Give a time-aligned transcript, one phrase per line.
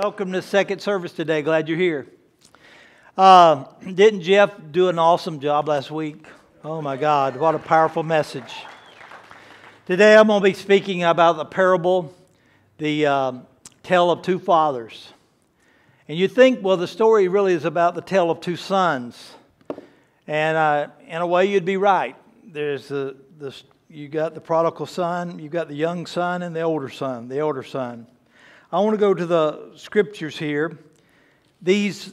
[0.00, 1.42] Welcome to second service today.
[1.42, 2.06] Glad you're here.
[3.16, 6.24] Uh, didn't Jeff do an awesome job last week?
[6.62, 8.54] Oh my God, what a powerful message.
[9.86, 12.14] Today I'm going to be speaking about the parable,
[12.76, 13.46] the um,
[13.82, 15.08] tale of two fathers.
[16.06, 19.34] And you think, well, the story really is about the tale of two sons.
[20.28, 22.14] And uh, in a way, you'd be right.
[22.44, 23.52] There's the, the,
[23.90, 27.40] you got the prodigal son, you got the young son, and the older son, the
[27.40, 28.06] older son.
[28.70, 30.76] I want to go to the scriptures here.
[31.62, 32.12] These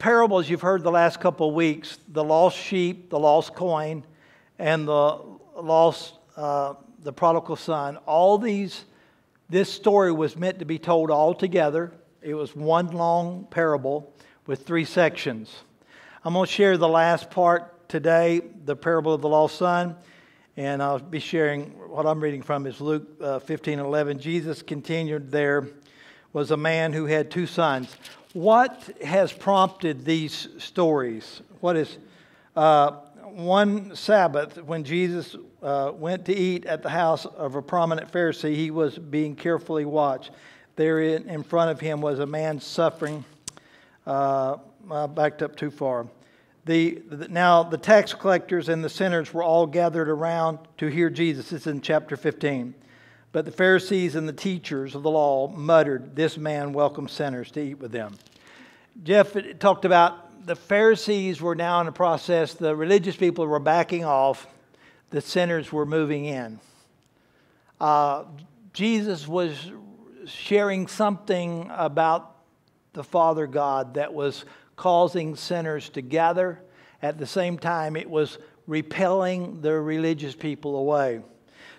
[0.00, 4.02] parables you've heard the last couple of weeks the lost sheep, the lost coin,
[4.58, 5.20] and the
[5.54, 6.74] lost, uh,
[7.04, 8.84] the prodigal son all these,
[9.48, 11.92] this story was meant to be told all together.
[12.20, 14.12] It was one long parable
[14.44, 15.54] with three sections.
[16.24, 19.94] I'm going to share the last part today, the parable of the lost son.
[20.56, 24.18] And I'll be sharing what I'm reading from is Luke uh, 15 11.
[24.18, 25.68] Jesus continued there
[26.32, 27.94] was a man who had two sons.
[28.32, 31.42] What has prompted these stories?
[31.60, 31.98] What is
[32.56, 32.92] uh,
[33.32, 38.54] one Sabbath when Jesus uh, went to eat at the house of a prominent Pharisee,
[38.54, 40.30] he was being carefully watched.
[40.76, 43.24] There in front of him was a man suffering.
[44.06, 44.56] Uh,
[44.90, 46.06] I backed up too far.
[46.64, 51.10] The, the, now, the tax collectors and the sinners were all gathered around to hear
[51.10, 51.50] Jesus.
[51.50, 52.74] This is in chapter 15.
[53.32, 57.60] But the Pharisees and the teachers of the law muttered, This man welcomes sinners to
[57.60, 58.16] eat with them.
[59.02, 64.04] Jeff talked about the Pharisees were now in a process, the religious people were backing
[64.04, 64.46] off,
[65.10, 66.60] the sinners were moving in.
[67.80, 68.24] Uh,
[68.74, 69.70] Jesus was
[70.26, 72.36] sharing something about
[72.92, 74.44] the Father God that was
[74.76, 76.60] causing sinners to gather.
[77.00, 81.22] At the same time, it was repelling the religious people away.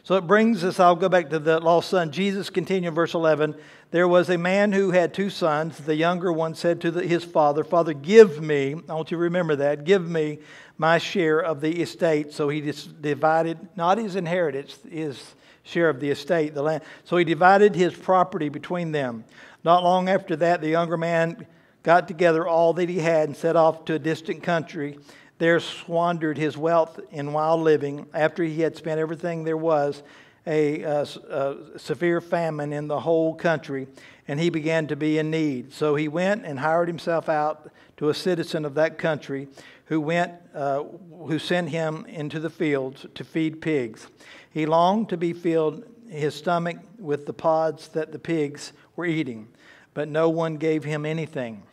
[0.03, 2.11] So it brings us, I'll go back to the lost son.
[2.11, 3.55] Jesus continued, verse 11.
[3.91, 5.77] There was a man who had two sons.
[5.77, 9.23] The younger one said to the, his father, Father, give me, I want you to
[9.23, 10.39] remember that, give me
[10.77, 12.33] my share of the estate.
[12.33, 16.83] So he divided, not his inheritance, his share of the estate, the land.
[17.05, 19.23] So he divided his property between them.
[19.63, 21.47] Not long after that, the younger man
[21.81, 24.97] got together all that he had and set off to a distant country
[25.43, 28.05] there squandered his wealth in wild living.
[28.13, 30.01] After he had spent everything there was,
[30.47, 33.87] a, a, a, severe famine in the whole country,
[34.25, 35.73] and he began to be in need.
[35.73, 39.49] So he went and hired himself out to a citizen of that country
[39.87, 40.83] who went, uh,
[41.27, 44.07] who sent him into the fields to feed pigs.
[44.49, 49.49] He longed to be filled his stomach with the pods that the pigs were eating,
[49.93, 51.63] but no one gave him anything.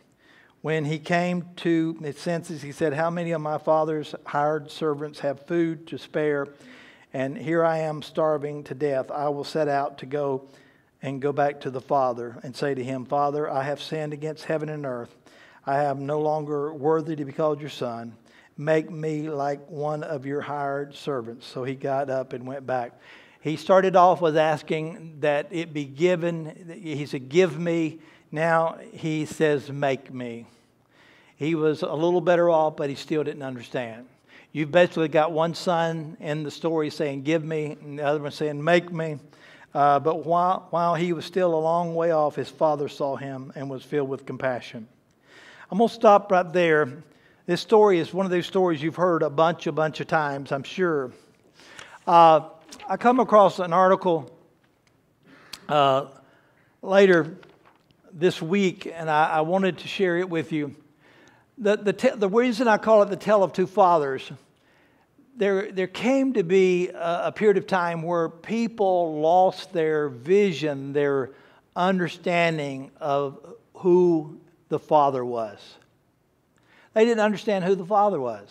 [0.61, 5.19] When he came to his senses, he said, How many of my father's hired servants
[5.19, 6.47] have food to spare?
[7.13, 9.09] And here I am starving to death.
[9.09, 10.47] I will set out to go
[11.01, 14.45] and go back to the Father and say to him, Father, I have sinned against
[14.45, 15.15] heaven and earth.
[15.65, 18.15] I am no longer worthy to be called your son.
[18.55, 21.47] Make me like one of your hired servants.
[21.47, 22.99] So he got up and went back.
[23.41, 26.79] He started off with asking that it be given.
[26.81, 27.99] He said, Give me
[28.31, 30.45] now he says, Make me.
[31.35, 34.05] He was a little better off, but he still didn't understand.
[34.53, 38.31] You've basically got one son in the story saying, Give me, and the other one
[38.31, 39.17] saying, Make me.
[39.73, 43.53] Uh, but while, while he was still a long way off, his father saw him
[43.55, 44.87] and was filled with compassion.
[45.71, 46.91] I'm going to stop right there.
[47.45, 50.51] This story is one of those stories you've heard a bunch, a bunch of times,
[50.51, 51.11] I'm sure.
[52.05, 52.49] Uh,
[52.89, 54.29] I come across an article
[55.69, 56.07] uh,
[56.81, 57.37] later
[58.13, 60.75] this week, and I, I, wanted to share it with you.
[61.57, 64.31] The, the, te- the reason I call it the Tale of Two Fathers,
[65.35, 70.93] there, there came to be a, a period of time where people lost their vision,
[70.93, 71.31] their
[71.75, 73.39] understanding of
[73.75, 74.39] who
[74.69, 75.59] the Father was.
[76.93, 78.49] They didn't understand who the Father was.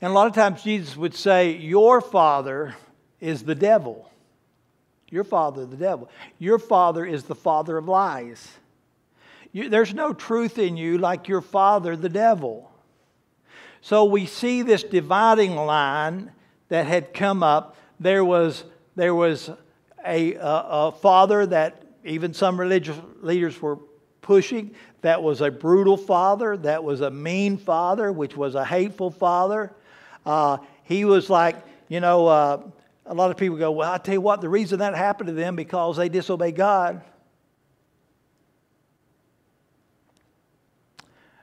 [0.00, 2.74] And a lot of times Jesus would say, Your Father
[3.20, 4.07] is the devil.
[5.10, 6.08] Your father, the devil.
[6.38, 8.48] Your father is the father of lies.
[9.52, 12.70] You, there's no truth in you like your father, the devil.
[13.80, 16.32] So we see this dividing line
[16.68, 17.76] that had come up.
[17.98, 18.64] There was,
[18.96, 19.50] there was
[20.06, 23.78] a, a, a father that even some religious leaders were
[24.20, 24.74] pushing.
[25.00, 26.56] That was a brutal father.
[26.56, 29.72] That was a mean father, which was a hateful father.
[30.26, 31.56] Uh, he was like,
[31.88, 32.62] you know, uh,
[33.08, 35.32] a lot of people go, Well, I tell you what, the reason that happened to
[35.32, 37.02] them because they disobeyed God.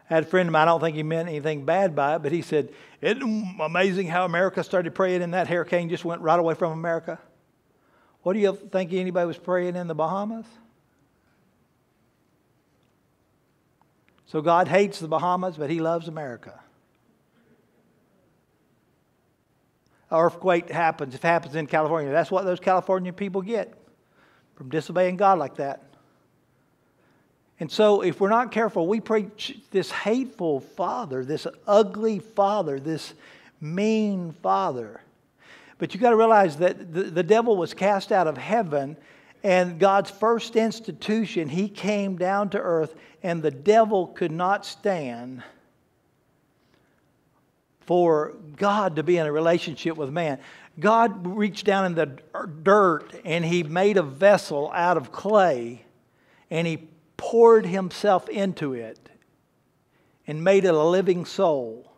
[0.09, 2.19] I had a friend of mine, I don't think he meant anything bad by it,
[2.19, 2.69] but he said,
[3.01, 7.19] Isn't amazing how America started praying and that hurricane just went right away from America?
[8.21, 10.45] What do you think anybody was praying in the Bahamas?
[14.27, 16.59] So God hates the Bahamas, but he loves America.
[19.87, 23.73] An earthquake happens, if it happens in California, that's what those California people get
[24.55, 25.81] from disobeying God like that.
[27.59, 33.13] And so, if we're not careful, we preach this hateful father, this ugly father, this
[33.61, 35.01] mean father.
[35.77, 38.97] But you got to realize that the, the devil was cast out of heaven,
[39.43, 45.41] and God's first institution, he came down to earth, and the devil could not stand
[47.85, 50.39] for God to be in a relationship with man.
[50.79, 52.19] God reached down in the
[52.63, 55.85] dirt and he made a vessel out of clay
[56.49, 56.87] and he
[57.17, 58.99] poured himself into it
[60.27, 61.91] and made it a living soul.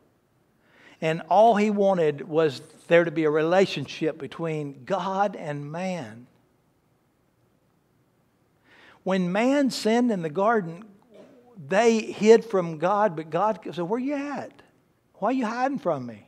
[1.02, 6.28] And all he wanted was there to be a relationship between God and man.
[9.04, 10.84] When man sinned in the garden,
[11.68, 14.62] they hid from God, but God said, Where are you at?
[15.20, 16.28] Why are you hiding from me?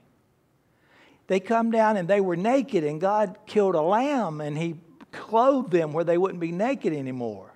[1.27, 4.75] They come down and they were naked, and God killed a lamb and he
[5.11, 7.51] clothed them where they wouldn't be naked anymore.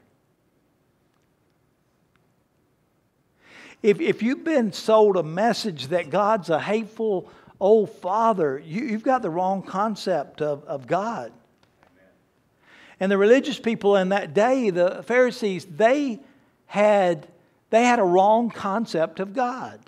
[3.81, 9.03] If, if you've been sold a message that God's a hateful old father, you, you've
[9.03, 11.33] got the wrong concept of, of God.
[12.99, 16.19] And the religious people in that day, the Pharisees, they
[16.65, 17.27] had,
[17.71, 19.79] they had a wrong concept of God.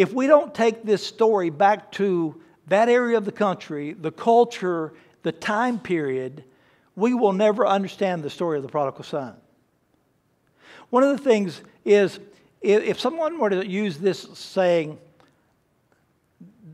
[0.00, 4.94] If we don't take this story back to that area of the country, the culture,
[5.24, 6.42] the time period,
[6.96, 9.36] we will never understand the story of the prodigal son.
[10.88, 12.18] One of the things is
[12.62, 14.96] if someone were to use this saying,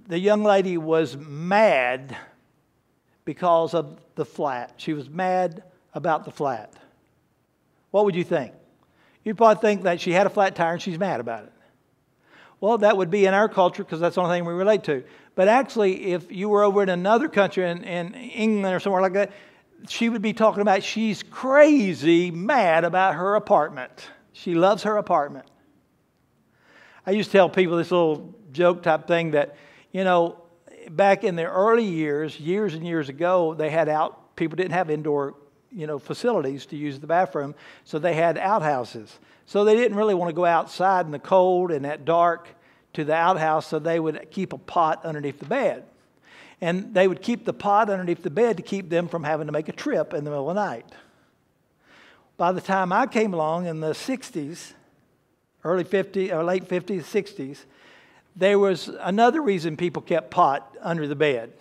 [0.06, 2.16] the young lady was mad
[3.24, 4.74] because of the flat.
[4.76, 5.64] She was mad
[5.94, 6.72] about the flat.
[7.90, 8.52] What would you think?
[9.24, 11.52] You'd probably think that she had a flat tire and she's mad about it.
[12.66, 15.04] Well, that would be in our culture because that's the only thing we relate to.
[15.36, 19.12] But actually, if you were over in another country, in, in England or somewhere like
[19.12, 19.30] that,
[19.88, 24.08] she would be talking about she's crazy mad about her apartment.
[24.32, 25.46] She loves her apartment.
[27.06, 29.54] I used to tell people this little joke type thing that,
[29.92, 30.42] you know,
[30.90, 34.90] back in the early years, years and years ago, they had out, people didn't have
[34.90, 35.36] indoor,
[35.70, 37.54] you know, facilities to use the bathroom,
[37.84, 39.20] so they had outhouses.
[39.46, 42.48] So they didn't really want to go outside in the cold and at dark
[42.94, 45.84] to the outhouse, so they would keep a pot underneath the bed.
[46.60, 49.52] And they would keep the pot underneath the bed to keep them from having to
[49.52, 50.86] make a trip in the middle of the night.
[52.36, 54.72] By the time I came along in the 60s,
[55.64, 57.64] early 50s or uh, late 50s, 60s,
[58.34, 61.52] there was another reason people kept pot under the bed.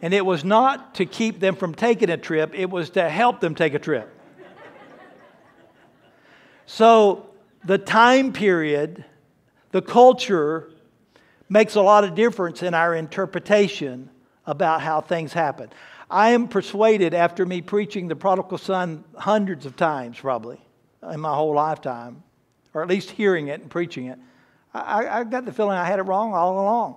[0.00, 3.40] And it was not to keep them from taking a trip, it was to help
[3.40, 4.12] them take a trip.
[6.70, 7.30] So
[7.64, 9.02] the time period,
[9.70, 10.70] the culture
[11.48, 14.10] makes a lot of difference in our interpretation
[14.44, 15.70] about how things happen.
[16.10, 20.60] I am persuaded after me preaching the prodigal son hundreds of times, probably,
[21.10, 22.22] in my whole lifetime,
[22.74, 24.18] or at least hearing it and preaching it,
[24.74, 26.96] I, I got the feeling I had it wrong all along.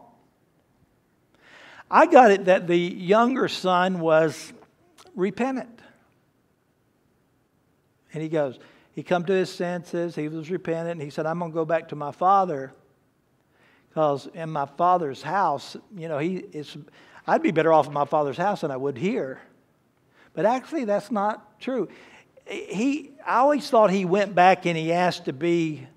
[1.90, 4.52] I got it that the younger son was
[5.16, 5.80] repentant.
[8.14, 8.60] And he goes,
[8.94, 11.66] he come to his senses, he was repentant, and he said, I'm going to go
[11.66, 12.74] back to my father
[13.90, 16.78] because in my father's house, you know, he is,
[17.28, 19.42] I'd be better off in my father's house than I would here.
[20.34, 21.90] But actually, that's not true
[22.52, 25.88] he, I always thought he went back and he asked to be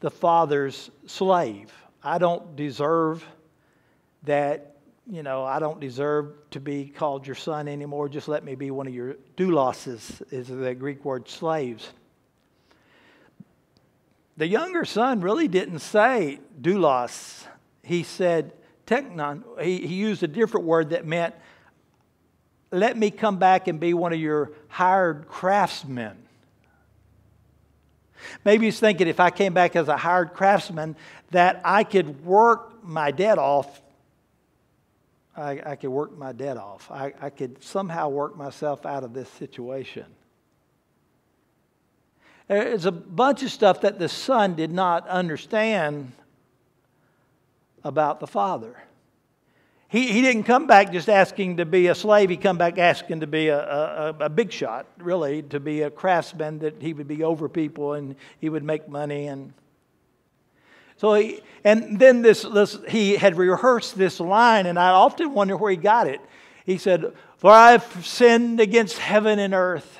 [0.00, 1.72] the father's slave.
[2.02, 3.24] I don't deserve
[4.24, 4.76] that,
[5.10, 8.08] you know, I don't deserve to be called your son anymore.
[8.08, 11.88] Just let me be one of your douloses, is the Greek word slaves.
[14.38, 17.44] The younger son really didn't say doulos.
[17.82, 18.52] He said
[18.86, 19.42] teknon.
[19.60, 21.34] He, he used a different word that meant
[22.70, 26.16] let me come back and be one of your hired craftsmen.
[28.44, 30.94] Maybe he's thinking if I came back as a hired craftsman,
[31.32, 33.82] that I could work my debt off.
[35.36, 36.88] I, I could work my debt off.
[36.92, 40.04] I, I could somehow work myself out of this situation.
[42.48, 46.12] There's a bunch of stuff that the son did not understand
[47.84, 48.82] about the father.
[49.88, 52.28] He, he didn't come back just asking to be a slave.
[52.28, 55.90] He come back asking to be a, a, a big shot, really, to be a
[55.90, 59.28] craftsman that he would be over people and he would make money.
[59.28, 59.54] And
[60.96, 65.56] so he, and then this, this, he had rehearsed this line, and I often wonder
[65.56, 66.20] where he got it.
[66.66, 69.97] He said, For I've sinned against heaven and earth.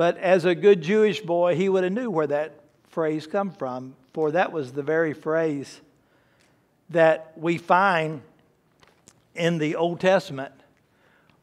[0.00, 2.54] But as a good Jewish boy, he would have knew where that
[2.88, 5.82] phrase come from, for that was the very phrase
[6.88, 8.22] that we find
[9.34, 10.54] in the Old Testament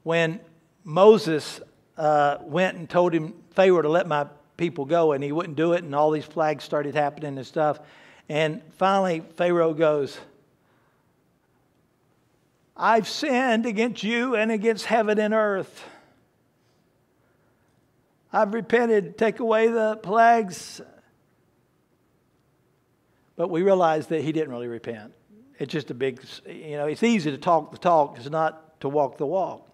[0.01, 0.39] when
[0.83, 1.61] Moses
[1.99, 4.25] uh, went and told him Pharaoh to let my
[4.57, 7.79] people go, and he wouldn't do it, and all these flags started happening and stuff.
[8.27, 10.17] And finally, Pharaoh goes,
[12.75, 15.83] I've sinned against you and against heaven and earth.
[18.37, 20.79] I've repented, take away the plagues.
[23.35, 25.13] But we realize that he didn't really repent.
[25.57, 28.89] It's just a big, you know, it's easy to talk the talk, it's not to
[28.89, 29.67] walk the walk.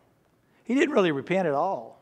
[0.64, 2.02] He didn't really repent at all.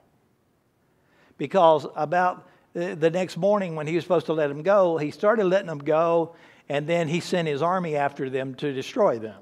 [1.39, 5.45] Because about the next morning when he was supposed to let them go, he started
[5.45, 6.35] letting them go,
[6.69, 9.41] and then he sent his army after them to destroy them.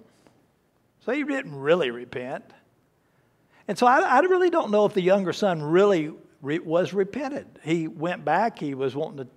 [1.01, 2.45] So he didn't really repent.
[3.67, 7.47] And so I, I really don't know if the younger son really re- was repented.
[7.63, 9.27] He went back, he was wanting to,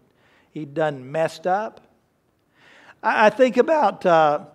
[0.53, 1.81] he'd done messed up.
[3.03, 4.47] I, I think about, uh,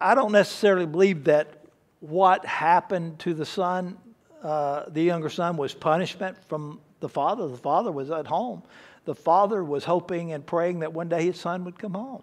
[0.00, 1.64] I don't necessarily believe that
[2.00, 3.98] what happened to the son,
[4.42, 7.48] uh, the younger son, was punishment from the father.
[7.48, 8.62] The father was at home.
[9.04, 12.22] The father was hoping and praying that one day his son would come home.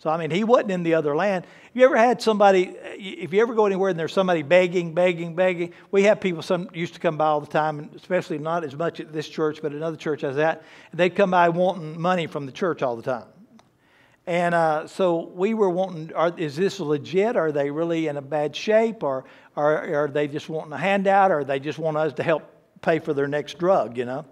[0.00, 1.44] So, I mean, he wasn't in the other land.
[1.74, 5.72] You ever had somebody, if you ever go anywhere and there's somebody begging, begging, begging,
[5.90, 8.76] we have people some used to come by all the time, and especially not as
[8.76, 10.62] much at this church, but another church has that.
[10.94, 13.26] They'd come by wanting money from the church all the time.
[14.28, 17.34] And uh, so we were wanting, are, is this legit?
[17.34, 19.02] Are they really in a bad shape?
[19.02, 19.24] Or,
[19.56, 21.32] or are they just wanting a handout?
[21.32, 22.44] Or they just want us to help
[22.82, 24.26] pay for their next drug, you know?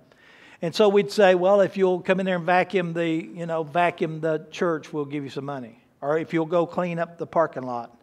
[0.62, 3.62] And so we'd say, well, if you'll come in there and vacuum the, you know,
[3.62, 5.82] vacuum the church, we'll give you some money.
[6.00, 7.96] Or if you'll go clean up the parking lot.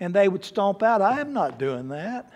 [0.00, 2.32] And they would stomp out, I am not doing that.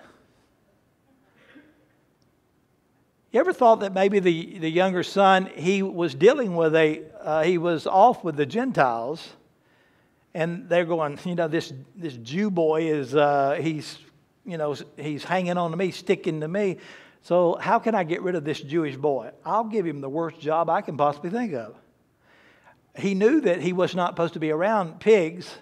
[3.30, 7.42] You ever thought that maybe the, the younger son, he was dealing with a, uh,
[7.42, 9.28] he was off with the Gentiles,
[10.32, 13.98] and they're going, you know, this, this Jew boy is, uh, he's,
[14.46, 16.78] you know, he's hanging on to me, sticking to me.
[17.22, 19.30] So, how can I get rid of this Jewish boy?
[19.44, 21.74] I'll give him the worst job I can possibly think of.
[22.96, 25.52] He knew that he was not supposed to be around pigs.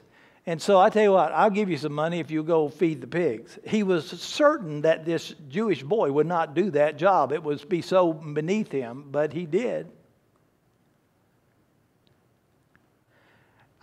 [0.49, 3.01] And so I tell you what, I'll give you some money if you go feed
[3.01, 3.59] the pigs.
[3.67, 7.33] He was certain that this Jewish boy would not do that job.
[7.33, 9.91] It would be so beneath him, but he did.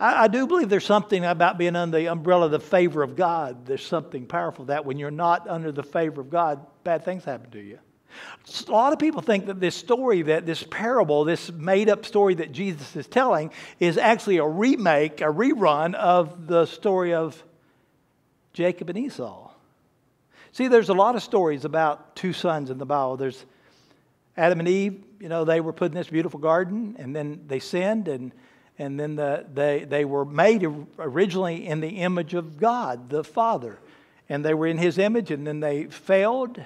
[0.04, 3.16] I, I do believe there's something about being under the umbrella of the favor of
[3.16, 3.64] God.
[3.64, 7.50] There's something powerful that when you're not under the favor of God, bad things happen
[7.52, 7.78] to you.
[8.68, 12.34] A lot of people think that this story, that this parable, this made up story
[12.34, 17.42] that Jesus is telling, is actually a remake, a rerun of the story of
[18.52, 19.50] Jacob and Esau.
[20.52, 23.16] See, there's a lot of stories about two sons in the Bible.
[23.16, 23.44] There's
[24.36, 27.58] Adam and Eve, you know, they were put in this beautiful garden, and then they
[27.58, 28.32] sinned, and,
[28.78, 30.66] and then the, they, they were made
[30.98, 33.78] originally in the image of God, the Father
[34.28, 36.62] and they were in his image, and then they failed.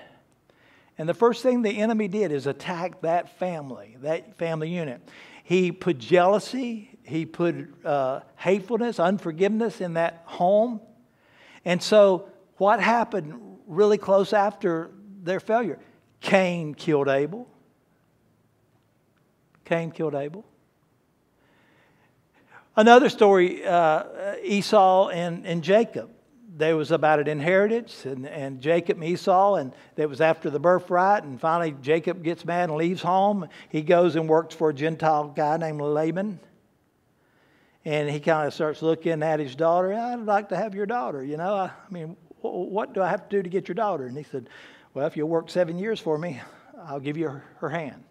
[0.97, 5.01] And the first thing the enemy did is attack that family, that family unit.
[5.43, 10.81] He put jealousy, he put uh, hatefulness, unforgiveness in that home.
[11.65, 14.91] And so, what happened really close after
[15.23, 15.79] their failure?
[16.21, 17.49] Cain killed Abel.
[19.65, 20.45] Cain killed Abel.
[22.79, 26.11] Another story uh, Esau and, and Jacob
[26.57, 30.61] there was about an inheritance, and, and Jacob and Esau, and it was after the
[30.61, 31.23] birthright.
[31.23, 33.49] And finally, Jacob gets mad and leaves home.
[33.69, 36.41] He goes and works for a Gentile guy named Laban.
[37.85, 39.93] And he kind of starts looking at his daughter.
[39.93, 41.55] I'd like to have your daughter, you know.
[41.55, 44.07] I, I mean, what do I have to do to get your daughter?
[44.07, 44.49] And he said,
[44.95, 46.41] Well, if you'll work seven years for me,
[46.85, 48.05] I'll give you her, her hand.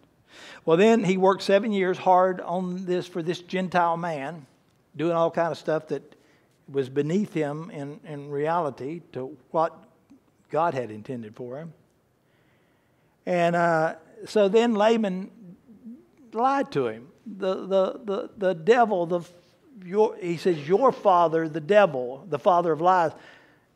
[0.64, 4.46] Well, then he worked seven years hard on this for this Gentile man,
[4.96, 6.14] doing all kind of stuff that
[6.70, 9.76] was beneath him in, in reality to what
[10.50, 11.72] God had intended for him.
[13.26, 15.30] And uh, so then Laban
[16.32, 17.08] lied to him.
[17.26, 19.20] The, the, the, the devil, the,
[19.84, 23.12] your, he says, Your father, the devil, the father of lies.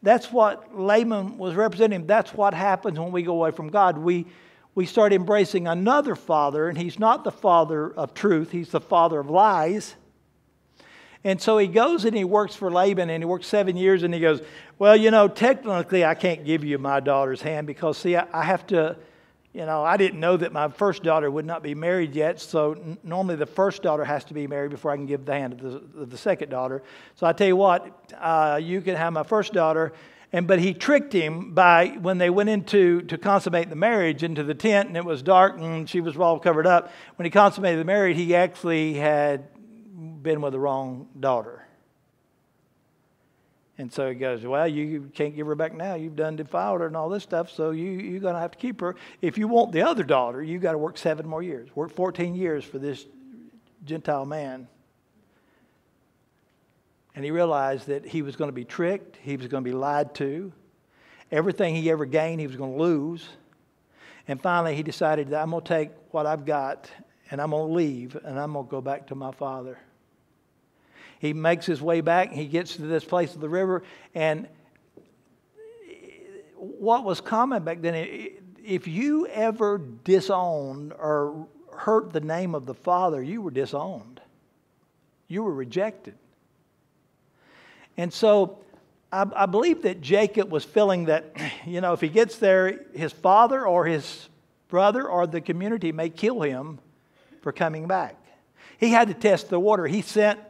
[0.02, 2.06] That's what Laban was representing.
[2.06, 3.98] That's what happens when we go away from God.
[3.98, 4.26] We,
[4.74, 9.20] we start embracing another father, and he's not the father of truth, he's the father
[9.20, 9.94] of lies.
[11.24, 14.12] And so he goes and he works for Laban and he works seven years and
[14.12, 14.42] he goes,
[14.78, 18.66] Well, you know, technically I can't give you my daughter's hand because, see, I, have
[18.68, 18.96] to,
[19.52, 22.40] you know, I didn't know that my first daughter would not be married yet.
[22.40, 25.34] So n- normally the first daughter has to be married before I can give the
[25.34, 26.82] hand of the, the second daughter.
[27.14, 29.92] So I tell you what, uh, you can have my first daughter
[30.32, 34.42] And but he tricked him by when they went into to consummate the marriage into
[34.42, 36.90] the tent, and it was dark and she was all covered up.
[37.16, 39.44] When he consummated the marriage, he actually had
[40.22, 41.66] been with the wrong daughter.
[43.78, 45.94] And so he goes, Well, you can't give her back now.
[45.94, 48.58] You've done defiled her and all this stuff, so you, you're going to have to
[48.58, 48.94] keep her.
[49.20, 51.74] If you want the other daughter, you've got to work seven more years.
[51.74, 53.06] Work 14 years for this
[53.84, 54.68] Gentile man.
[57.14, 59.74] And he realized that he was going to be tricked, he was going to be
[59.74, 60.52] lied to.
[61.30, 63.26] Everything he ever gained, he was going to lose.
[64.28, 66.90] And finally, he decided that I'm going to take what I've got
[67.30, 69.78] and I'm going to leave and I'm going to go back to my father.
[71.22, 72.32] He makes his way back.
[72.32, 73.84] He gets to this place of the river.
[74.12, 74.48] And
[76.56, 77.94] what was common back then,
[78.64, 84.20] if you ever disowned or hurt the name of the Father, you were disowned.
[85.28, 86.16] You were rejected.
[87.96, 88.58] And so
[89.12, 91.36] I, I, believe that Jacob was feeling that,
[91.68, 94.28] you know, if he gets there, his father or his
[94.66, 96.80] brother or the community may kill him
[97.42, 98.16] for coming back.
[98.78, 99.86] He had to test the water.
[99.86, 100.40] He sent,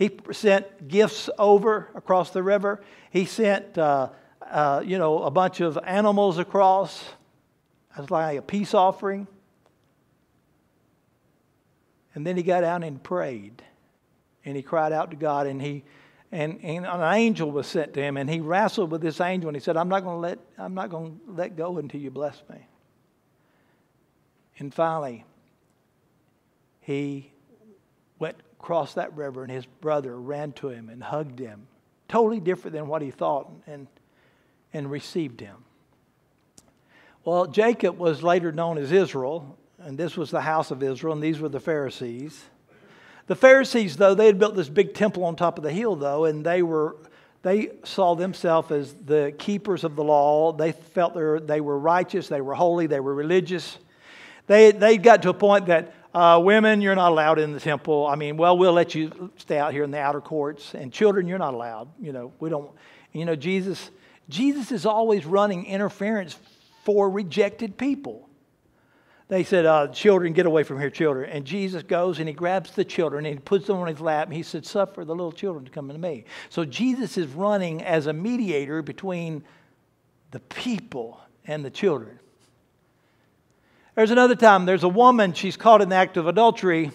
[0.00, 2.80] he sent gifts over across the river.
[3.10, 4.08] He sent, uh,
[4.50, 7.04] uh, you know, a bunch of animals across
[7.98, 9.26] as like a peace offering.
[12.14, 13.62] And then he got out and prayed.
[14.42, 15.84] And he cried out to God and he
[16.32, 19.56] and, and an angel was sent to him and he wrestled with this angel and
[19.56, 22.66] he said, I'm not gonna let I'm not gonna let go until you bless me.
[24.58, 25.26] And finally,
[26.80, 27.32] he
[28.18, 31.66] went across that river and his brother ran to him and hugged him.
[32.08, 33.86] Totally different than what he thought and,
[34.74, 35.56] and received him.
[37.24, 41.22] Well, Jacob was later known as Israel, and this was the house of Israel, and
[41.22, 42.44] these were the Pharisees.
[43.28, 46.26] The Pharisees, though, they had built this big temple on top of the hill, though,
[46.26, 46.96] and they were
[47.42, 50.52] they saw themselves as the keepers of the law.
[50.52, 51.14] They felt
[51.46, 53.78] they were righteous, they were holy, they were religious.
[54.46, 58.06] They, they got to a point that uh, women, you're not allowed in the temple.
[58.06, 60.74] I mean, well, we'll let you stay out here in the outer courts.
[60.74, 61.88] And children, you're not allowed.
[62.00, 62.70] You know, we don't.
[63.12, 63.90] You know, Jesus,
[64.28, 66.36] Jesus is always running interference
[66.84, 68.28] for rejected people.
[69.28, 71.30] They said, uh, Children, get away from here, children.
[71.30, 74.26] And Jesus goes and he grabs the children and he puts them on his lap.
[74.26, 76.24] And he said, Suffer the little children to come to me.
[76.48, 79.44] So Jesus is running as a mediator between
[80.32, 82.18] the people and the children.
[84.00, 86.90] There's another time, there's a woman, she's caught in the act of adultery.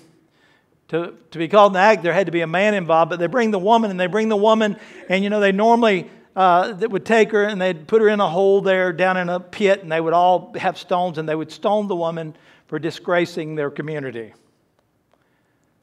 [0.88, 3.20] To, to be called in the act, there had to be a man involved, but
[3.20, 4.76] they bring the woman and they bring the woman,
[5.08, 8.20] and you know, they normally uh, that would take her and they'd put her in
[8.20, 11.36] a hole there down in a pit, and they would all have stones and they
[11.36, 14.34] would stone the woman for disgracing their community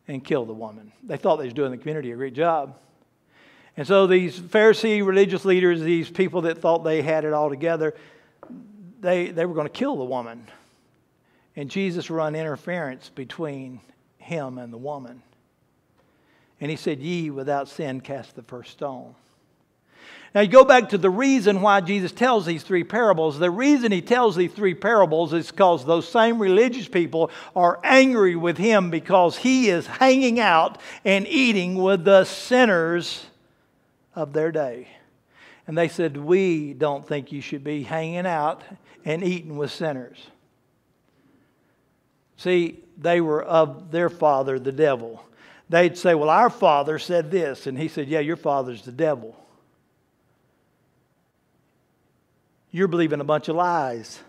[0.08, 0.90] and kill the woman.
[1.04, 2.76] They thought they was doing the community a great job.
[3.76, 7.94] And so these Pharisee religious leaders, these people that thought they had it all together,
[8.98, 10.48] they, they were going to kill the woman.
[11.56, 13.80] And Jesus run interference between
[14.18, 15.22] him and the woman.
[16.60, 19.14] And he said, Ye without sin cast the first stone.
[20.34, 23.38] Now, you go back to the reason why Jesus tells these three parables.
[23.38, 28.34] The reason he tells these three parables is because those same religious people are angry
[28.34, 33.26] with him because he is hanging out and eating with the sinners
[34.14, 34.88] of their day.
[35.66, 38.62] And they said, We don't think you should be hanging out
[39.04, 40.18] and eating with sinners.
[42.36, 45.24] See, they were of their father, the devil.
[45.68, 47.66] They'd say, Well, our father said this.
[47.66, 49.36] And he said, Yeah, your father's the devil.
[52.70, 54.20] You're believing a bunch of lies.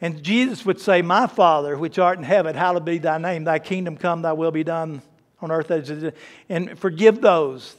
[0.00, 3.44] And Jesus would say, My Father, which art in heaven, hallowed be thy name.
[3.44, 5.02] Thy kingdom come, thy will be done
[5.40, 5.70] on earth.
[5.70, 6.12] As it is.
[6.48, 7.74] And forgive those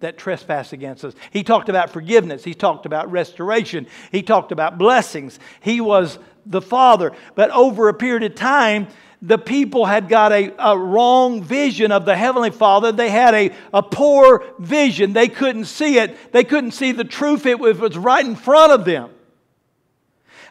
[0.00, 1.14] that trespass against us.
[1.30, 2.44] He talked about forgiveness.
[2.44, 3.86] He talked about restoration.
[4.12, 5.38] He talked about blessings.
[5.60, 7.12] He was the Father.
[7.34, 8.88] But over a period of time,
[9.22, 12.92] the people had got a, a wrong vision of the Heavenly Father.
[12.92, 15.12] They had a, a poor vision.
[15.12, 16.32] They couldn't see it.
[16.32, 17.46] They couldn't see the truth.
[17.46, 19.10] It was, was right in front of them.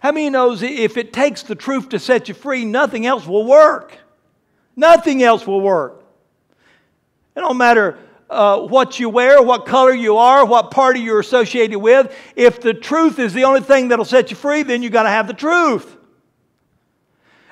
[0.01, 3.45] How many knows if it takes the truth to set you free, nothing else will
[3.45, 3.97] work?
[4.75, 6.03] Nothing else will work.
[7.35, 7.97] It don't matter
[8.29, 12.15] uh, what you wear, what color you are, what party you're associated with.
[12.35, 15.09] If the truth is the only thing that'll set you free, then you've got to
[15.09, 15.95] have the truth.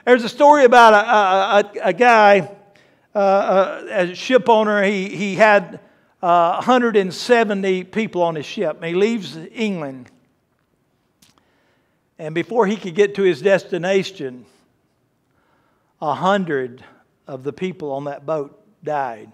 [0.06, 2.52] There's a story about a, a, a guy,
[3.16, 4.84] uh, uh a ship owner.
[4.84, 5.80] He, he had
[6.22, 8.78] uh, 170 people on his ship.
[8.78, 10.10] And He leaves England.
[12.18, 14.46] And before he could get to his destination,
[16.02, 16.84] a hundred
[17.28, 19.32] of the people on that boat died.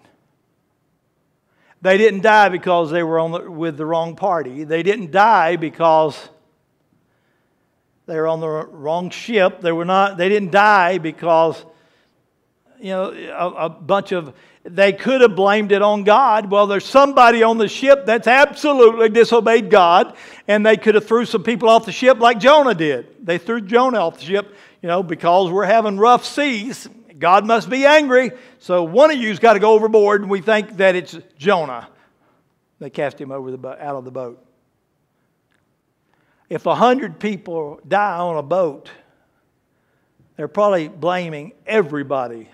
[1.82, 4.64] They didn't die because they were on the, with the wrong party.
[4.64, 6.28] They didn't die because
[8.06, 9.60] they were on the wrong ship.
[9.60, 10.16] They were not.
[10.16, 11.64] They didn't die because
[12.78, 14.34] you know a, a bunch of.
[14.62, 16.50] They could have blamed it on God.
[16.50, 20.14] Well, there's somebody on the ship that's absolutely disobeyed God,
[20.48, 23.24] and they could have threw some people off the ship like Jonah did.
[23.24, 26.90] They threw Jonah off the ship, you know, because we're having rough seas.
[27.20, 28.32] God must be angry.
[28.58, 31.88] So one of you's got to go overboard, and we think that it's Jonah.
[32.80, 34.44] They cast him over the out of the boat.
[36.48, 38.90] If a hundred people die on a boat,
[40.36, 42.48] they're probably blaming everybody.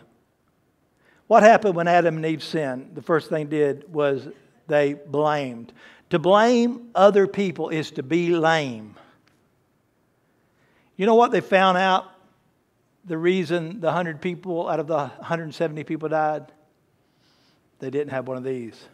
[1.28, 2.90] What happened when Adam and Eve sinned?
[2.94, 4.28] The first thing they did was
[4.66, 5.72] they blamed.
[6.10, 8.96] To blame other people is to be lame.
[10.96, 12.10] You know what they found out?
[13.06, 16.52] The reason the 100 people out of the 170 people died?
[17.78, 18.88] They didn't have one of these.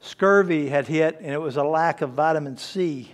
[0.00, 3.12] Scurvy had hit, and it was a lack of vitamin C.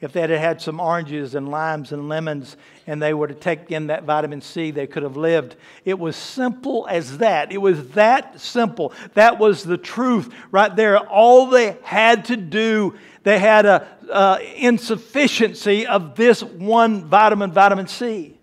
[0.00, 3.70] If they had had some oranges and limes and lemons and they were to take
[3.70, 5.56] in that vitamin C, they could have lived.
[5.84, 7.52] It was simple as that.
[7.52, 8.94] It was that simple.
[9.12, 10.98] That was the truth right there.
[10.98, 17.86] All they had to do, they had a, uh, insufficiency of this one vitamin, vitamin
[17.86, 18.39] C.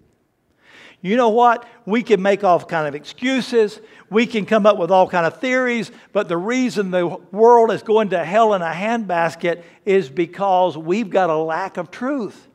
[1.02, 1.68] You know what?
[1.86, 3.80] We can make all kind of excuses.
[4.10, 7.84] We can come up with all kind of theories, but the reason the world is
[7.84, 12.48] going to hell in a handbasket is because we've got a lack of truth.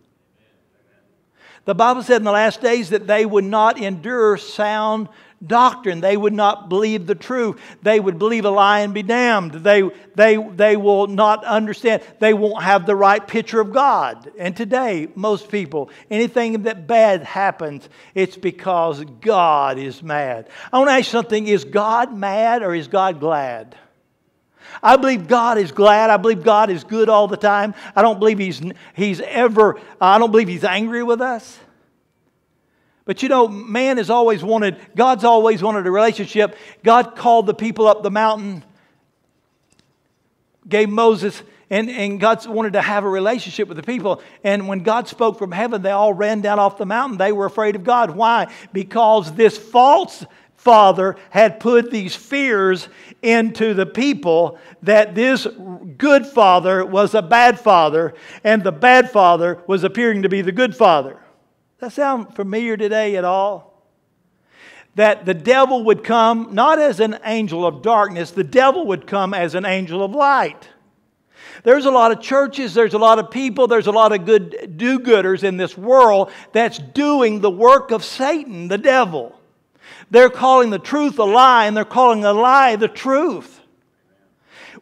[1.65, 5.09] The Bible said in the last days that they would not endure sound
[5.47, 6.01] doctrine.
[6.01, 7.61] They would not believe the truth.
[7.83, 9.53] They would believe a lie and be damned.
[9.53, 9.83] They,
[10.15, 12.03] they, they will not understand.
[12.19, 14.31] They won't have the right picture of God.
[14.39, 20.49] And today, most people, anything that bad happens, it's because God is mad.
[20.73, 23.77] I want to ask you something is God mad or is God glad?
[24.83, 26.11] I believe God is glad.
[26.11, 27.75] I believe God is good all the time.
[27.95, 28.63] I don't believe He's,
[28.95, 31.59] he's ever, I don't believe He's angry with us.
[33.13, 36.57] But you know, man has always wanted, God's always wanted a relationship.
[36.83, 38.65] God called the people up the mountain,
[40.67, 44.23] gave Moses, and, and God wanted to have a relationship with the people.
[44.43, 47.19] And when God spoke from heaven, they all ran down off the mountain.
[47.19, 48.13] They were afraid of God.
[48.13, 48.51] Why?
[48.73, 50.25] Because this false
[50.57, 52.89] father had put these fears
[53.21, 55.47] into the people that this
[55.99, 60.51] good father was a bad father, and the bad father was appearing to be the
[60.51, 61.19] good father.
[61.83, 63.83] That sound familiar today at all?
[64.95, 69.35] That the devil would come not as an angel of darkness, the devil would come
[69.35, 70.69] as an angel of light.
[71.65, 74.75] There's a lot of churches, there's a lot of people, there's a lot of good
[74.77, 79.37] do gooders in this world that's doing the work of Satan, the devil.
[80.09, 83.61] They're calling the truth a lie and they're calling a lie the truth.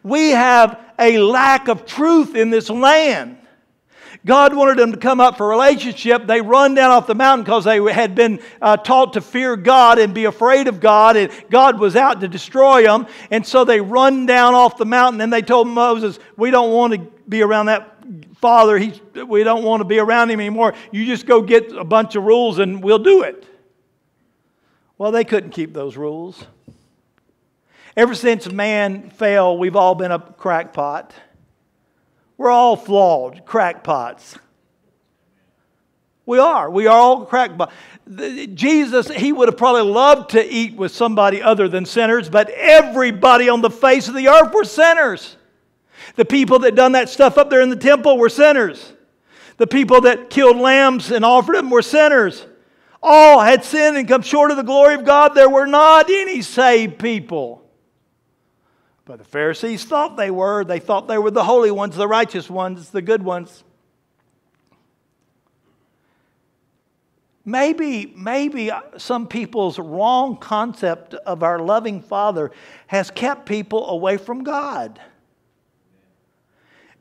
[0.03, 3.40] We have a lack of truth in this land.
[4.25, 6.27] God wanted them to come up for relationship.
[6.27, 9.97] They run down off the mountain because they had been uh, taught to fear God
[9.97, 13.07] and be afraid of God, and God was out to destroy them.
[13.31, 16.93] And so they run down off the mountain, and they told Moses, "We don't want
[16.93, 17.97] to be around that
[18.35, 18.77] father.
[18.77, 20.75] He's, we don't want to be around him anymore.
[20.91, 23.47] You just go get a bunch of rules, and we'll do it."
[24.99, 26.45] Well, they couldn't keep those rules.
[27.97, 31.11] Ever since man fell, we've all been a crackpot.
[32.41, 34.35] We're all flawed, crackpots.
[36.25, 36.71] We are.
[36.71, 37.71] We are all crackpots.
[38.55, 43.47] Jesus, he would have probably loved to eat with somebody other than sinners, but everybody
[43.47, 45.37] on the face of the earth were sinners.
[46.15, 48.91] The people that done that stuff up there in the temple were sinners.
[49.57, 52.43] The people that killed lambs and offered them were sinners.
[53.03, 55.35] All had sinned and come short of the glory of God.
[55.35, 57.61] There were not any saved people.
[59.11, 60.63] But the Pharisees thought they were.
[60.63, 63.65] They thought they were the holy ones, the righteous ones, the good ones.
[67.43, 72.51] Maybe, maybe some people's wrong concept of our loving Father
[72.87, 74.97] has kept people away from God.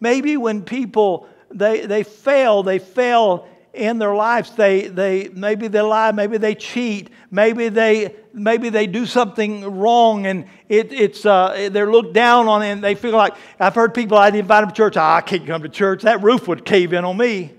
[0.00, 4.50] Maybe when people they, they fail, they fail in their lives.
[4.50, 10.26] They, they, maybe they lie, maybe they cheat, maybe they, maybe they do something wrong
[10.26, 14.18] and it, it's, uh, they're looked down on and they feel like, I've heard people,
[14.18, 16.92] I'd invite them to church, oh, I can't come to church, that roof would cave
[16.92, 17.52] in on me.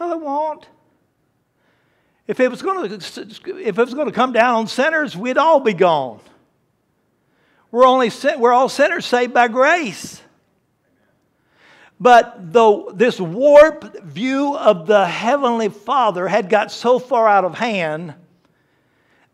[0.00, 0.68] No, it won't.
[2.26, 5.36] If it was going to, if it was going to come down on sinners, we'd
[5.38, 6.20] all be gone.
[7.70, 10.22] We're, only, we're all sinners saved by grace.
[12.00, 17.54] But though this warped view of the Heavenly Father had got so far out of
[17.54, 18.14] hand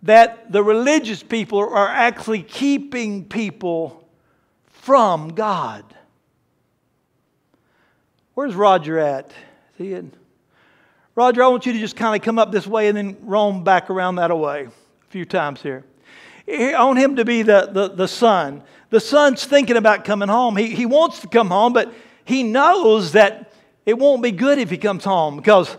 [0.02, 4.08] that the religious people are actually keeping people
[4.66, 5.84] from God.
[8.34, 9.32] Where's Roger at?
[9.76, 10.06] See it?
[11.14, 13.64] Roger, I want you to just kind of come up this way and then roam
[13.64, 15.84] back around that way a few times here.
[16.48, 18.62] I want him to be the, the, the son.
[18.88, 20.56] The son's thinking about coming home.
[20.56, 21.92] He, he wants to come home, but
[22.30, 23.52] he knows that
[23.84, 25.76] it won't be good if he comes home because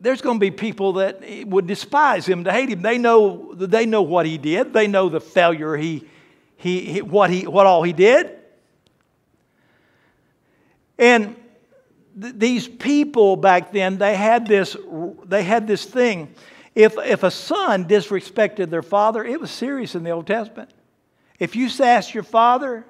[0.00, 2.82] there's going to be people that would despise him, to hate him.
[2.82, 4.74] They know, they know what he did.
[4.74, 6.04] They know the failure he,
[6.56, 8.38] he, what, he, what all he did.
[10.98, 11.34] And
[12.20, 14.76] th- these people back then, they had this,
[15.24, 16.34] they had this thing.
[16.74, 20.70] If, if a son disrespected their father, it was serious in the Old Testament.
[21.38, 22.84] If you sassed your father,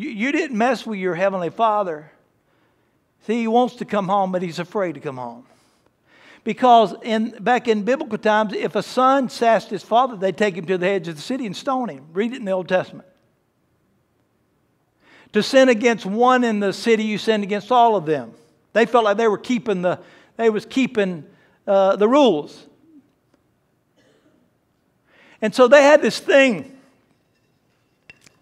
[0.00, 2.10] you, you didn't mess with your heavenly father.
[3.26, 5.44] See, he wants to come home, but he's afraid to come home.
[6.42, 10.64] Because in, back in biblical times, if a son sassed his father, they'd take him
[10.64, 12.06] to the edge of the city and stone him.
[12.14, 13.06] Read it in the Old Testament.
[15.34, 18.32] To sin against one in the city, you sin against all of them.
[18.72, 20.00] They felt like they were keeping the,
[20.38, 21.26] they was keeping
[21.66, 22.66] uh, the rules.
[25.42, 26.79] And so they had this thing.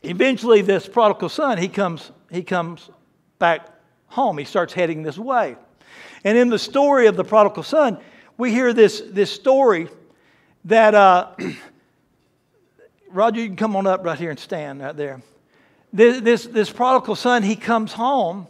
[0.02, 2.90] Eventually, this prodigal son, he comes, he comes
[3.38, 3.68] back
[4.06, 4.38] home.
[4.38, 5.56] He starts heading this way.
[6.24, 7.98] And in the story of the prodigal son,
[8.36, 9.88] we hear this, this story
[10.64, 11.34] that, uh,
[13.10, 15.22] Roger, you can come on up right here and stand right there.
[15.92, 18.46] This, this, this prodigal son, he comes home,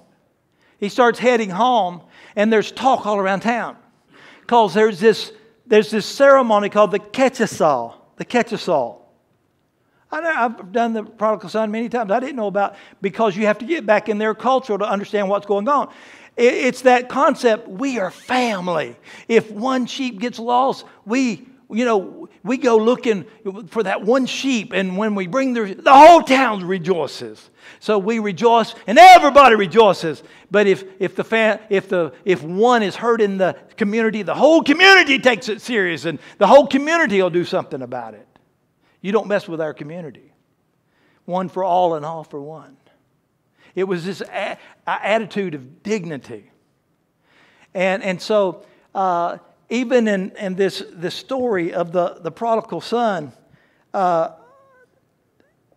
[0.78, 2.02] he starts heading home,
[2.36, 3.76] and there's talk all around town.
[4.40, 5.32] Because there's this,
[5.66, 8.24] there's this ceremony called the Ketchesal, the
[10.10, 10.24] Ketchesal.
[10.36, 12.10] I've done the prodigal son many times.
[12.10, 15.28] I didn't know about because you have to get back in their culture to understand
[15.28, 15.92] what's going on.
[16.36, 18.96] It's that concept we are family.
[19.26, 23.24] If one sheep gets lost, we, you know, we go looking
[23.66, 27.50] for that one sheep, and when we bring the, the whole town rejoices.
[27.80, 30.22] So we rejoice, and everybody rejoices.
[30.48, 34.36] But if, if, the fa- if, the, if one is hurt in the community, the
[34.36, 38.27] whole community takes it serious, and the whole community will do something about it.
[39.00, 40.32] You don't mess with our community.
[41.24, 42.76] One for all and all for one.
[43.74, 46.50] It was this a- attitude of dignity.
[47.74, 49.38] And, and so, uh,
[49.70, 53.32] even in, in this, this story of the, the prodigal son,
[53.92, 54.30] uh,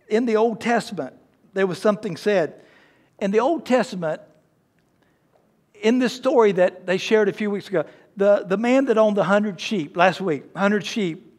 [0.08, 1.14] in the Old Testament,
[1.52, 2.62] there was something said.
[3.18, 4.20] In the Old Testament,
[5.74, 7.84] in this story that they shared a few weeks ago,
[8.16, 11.31] the, the man that owned the 100 sheep last week, 100 sheep,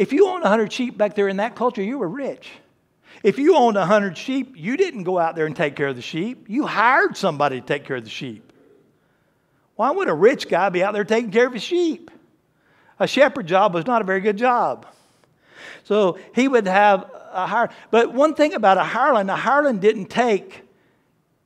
[0.00, 2.48] if you owned 100 sheep back there in that culture, you were rich.
[3.22, 6.00] If you owned 100 sheep, you didn't go out there and take care of the
[6.00, 6.46] sheep.
[6.48, 8.50] You hired somebody to take care of the sheep.
[9.76, 12.10] Why would a rich guy be out there taking care of his sheep?
[12.98, 14.86] A shepherd job was not a very good job.
[15.84, 17.68] So he would have a hire.
[17.90, 20.62] But one thing about a hireling, a hireling didn't take,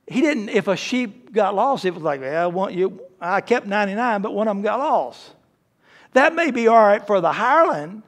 [0.07, 3.41] he didn't, if a sheep got lost, it was like, well, I, want you, I
[3.41, 5.33] kept 99, but one of them got lost.
[6.13, 8.05] That may be all right for the hireling,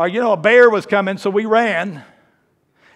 [0.00, 2.02] or, you know, a bear was coming, so we ran.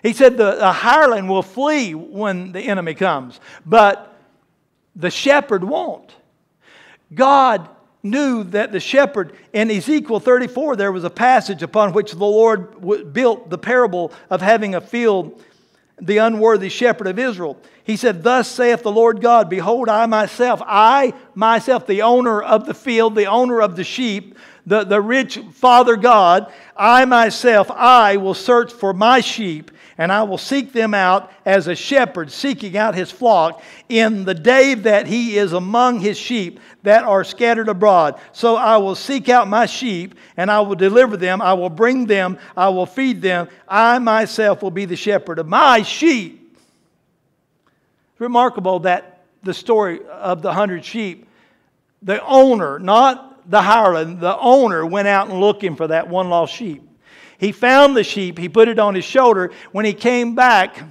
[0.03, 4.17] He said the, the hireling will flee when the enemy comes, but
[4.97, 6.15] the shepherd won't.
[7.13, 7.69] God
[8.03, 13.13] knew that the shepherd, in Ezekiel 34, there was a passage upon which the Lord
[13.13, 15.43] built the parable of having a field,
[16.01, 17.59] the unworthy shepherd of Israel.
[17.83, 22.65] He said, Thus saith the Lord God, Behold, I myself, I myself, the owner of
[22.65, 28.17] the field, the owner of the sheep, the, the rich Father God, I myself, I
[28.17, 32.77] will search for my sheep and I will seek them out as a shepherd seeking
[32.77, 37.69] out his flock in the day that he is among his sheep that are scattered
[37.69, 38.21] abroad.
[38.33, 41.41] So I will seek out my sheep, and I will deliver them.
[41.41, 42.39] I will bring them.
[42.57, 43.49] I will feed them.
[43.69, 46.59] I myself will be the shepherd of my sheep.
[48.13, 51.29] It's remarkable that the story of the hundred sheep,
[52.03, 56.55] the owner, not the hireling, the owner went out and looking for that one lost
[56.55, 56.83] sheep.
[57.39, 59.53] He found the sheep, he put it on his shoulder.
[59.73, 60.83] When he came back,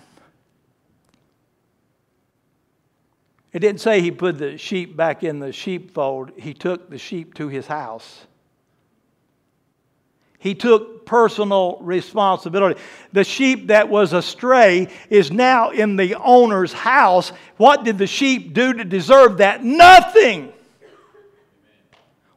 [3.51, 7.33] it didn't say he put the sheep back in the sheepfold, he took the sheep
[7.35, 8.25] to his house.
[10.39, 12.79] He took personal responsibility.
[13.13, 17.31] The sheep that was astray is now in the owner's house.
[17.57, 19.63] What did the sheep do to deserve that?
[19.63, 20.52] Nothing.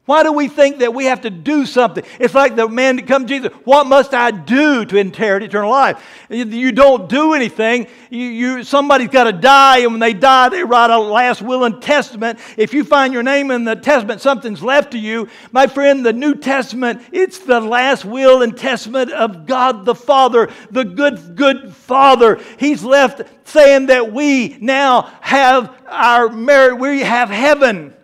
[0.06, 2.04] Why do we think that we have to do something?
[2.20, 3.52] It's like the man that comes to Jesus.
[3.64, 6.00] What must I do to inherit eternal life?
[6.30, 7.88] You don't do anything.
[8.08, 11.64] You, you, somebody's got to die, and when they die, they write a last will
[11.64, 12.38] and testament.
[12.56, 15.28] If you find your name in the testament, something's left to you.
[15.50, 20.50] My friend, the New Testament, it's the last will and testament of God the Father,
[20.70, 22.40] the good, good Father.
[22.60, 27.95] He's left saying that we now have our merit, we have heaven.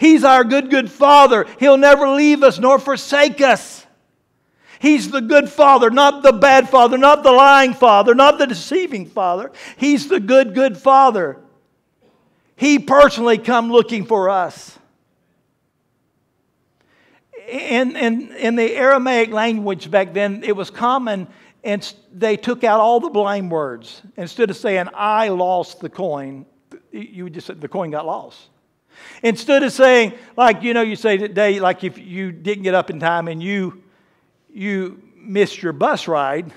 [0.00, 1.46] He's our good, good Father.
[1.58, 3.86] He'll never leave us nor forsake us.
[4.78, 9.04] He's the good Father, not the bad Father, not the lying Father, not the deceiving
[9.04, 9.52] Father.
[9.76, 11.38] He's the good, good Father.
[12.56, 14.78] He personally come looking for us.
[17.46, 21.28] In, in, in the Aramaic language back then, it was common
[21.62, 24.00] and they took out all the blame words.
[24.16, 26.46] Instead of saying, I lost the coin,
[26.90, 28.48] you would just say, the coin got lost.
[29.22, 32.90] Instead of saying, like, you know, you say today, like if you didn't get up
[32.90, 33.82] in time and you,
[34.52, 36.52] you missed your bus ride,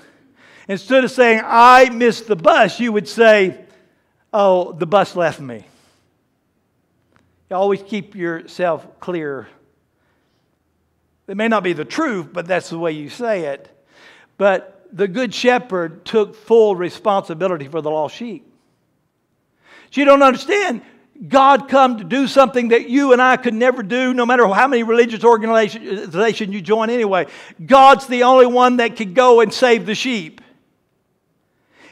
[0.68, 3.64] instead of saying, I missed the bus, you would say,
[4.32, 5.66] oh, the bus left me.
[7.50, 9.48] You always keep yourself clear.
[11.26, 13.70] It may not be the truth, but that's the way you say it.
[14.36, 18.50] But the good shepherd took full responsibility for the lost sheep.
[19.90, 20.82] So you don't understand.
[21.28, 24.66] God come to do something that you and I could never do, no matter how
[24.66, 27.26] many religious organizations you join anyway.
[27.64, 30.40] God's the only one that could go and save the sheep.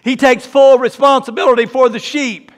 [0.03, 2.51] He takes full responsibility for the sheep.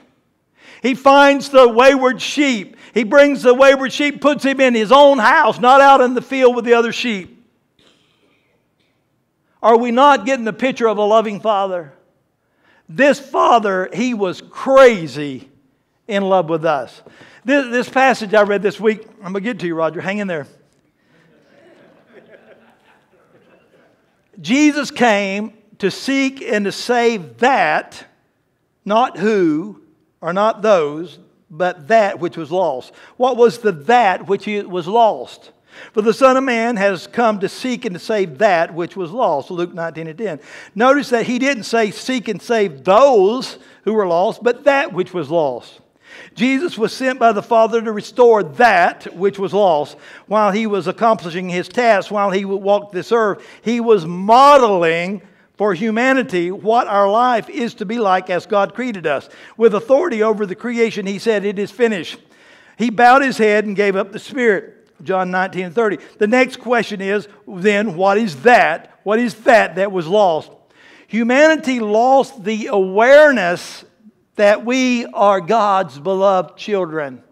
[0.81, 2.77] He finds the wayward sheep.
[2.93, 6.21] He brings the wayward sheep, puts him in his own house, not out in the
[6.21, 7.31] field with the other sheep.
[9.61, 11.93] Are we not getting the picture of a loving father?
[12.89, 15.49] This father, he was crazy
[16.07, 17.01] in love with us.
[17.43, 20.01] This, this passage I read this week, I'm going to get to you, Roger.
[20.01, 20.47] Hang in there.
[24.41, 28.05] Jesus came to seek and to save that,
[28.83, 29.81] not who
[30.21, 32.93] or not those, but that which was lost.
[33.17, 35.51] What was the that which was lost?
[35.93, 39.11] For the Son of Man has come to seek and to save that which was
[39.11, 39.51] lost.
[39.51, 40.39] Luke 19 and 10.
[40.73, 45.13] Notice that he didn't say seek and save those who were lost, but that which
[45.13, 45.81] was lost.
[46.33, 49.97] Jesus was sent by the Father to restore that which was lost.
[50.27, 55.21] While he was accomplishing his task, while he walked this earth, he was modeling
[55.57, 59.29] for humanity what our life is to be like as God created us.
[59.57, 62.19] With authority over the creation, he said, It is finished.
[62.77, 64.73] He bowed his head and gave up the Spirit.
[65.03, 65.97] John 19 and 30.
[66.19, 68.99] The next question is then, what is that?
[69.03, 70.51] What is that that was lost?
[71.07, 73.83] Humanity lost the awareness
[74.35, 77.23] that we are God's beloved children.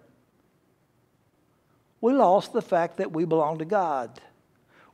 [2.01, 4.19] We lost the fact that we belong to God.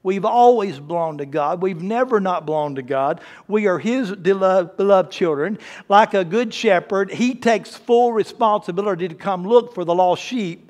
[0.01, 1.61] We've always belonged to God.
[1.61, 3.19] We've never not belonged to God.
[3.47, 5.59] We are His beloved children.
[5.89, 10.68] Like a good shepherd, He takes full responsibility to come look for the lost sheep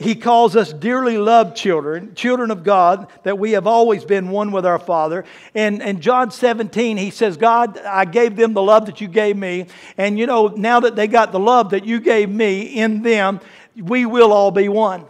[0.00, 4.50] he calls us dearly loved children, children of God, that we have always been one
[4.50, 5.26] with our Father.
[5.54, 9.36] And in John 17, he says, God, I gave them the love that you gave
[9.36, 9.66] me.
[9.98, 13.40] And you know, now that they got the love that you gave me in them,
[13.76, 15.04] we will all be one.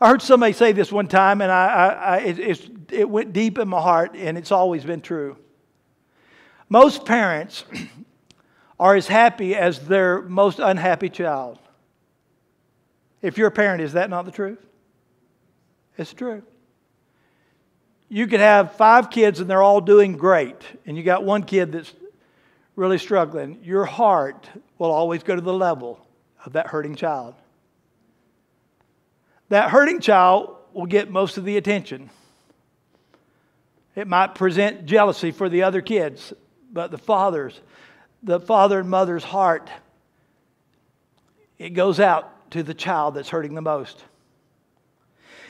[0.00, 3.58] I heard somebody say this one time, and I, I, I it, it went deep
[3.58, 5.36] in my heart, and it's always been true.
[6.68, 7.64] Most parents
[8.80, 11.60] are as happy as their most unhappy child.
[13.20, 14.64] If you're a parent, is that not the truth?
[15.96, 16.42] It's true.
[18.08, 21.72] You could have five kids and they're all doing great, and you got one kid
[21.72, 21.92] that's
[22.76, 23.58] really struggling.
[23.62, 26.06] Your heart will always go to the level
[26.46, 27.34] of that hurting child.
[29.48, 32.10] That hurting child will get most of the attention.
[33.96, 36.32] It might present jealousy for the other kids,
[36.72, 37.60] but the father's,
[38.22, 39.70] the father and mother's heart,
[41.58, 44.04] it goes out to the child that's hurting the most.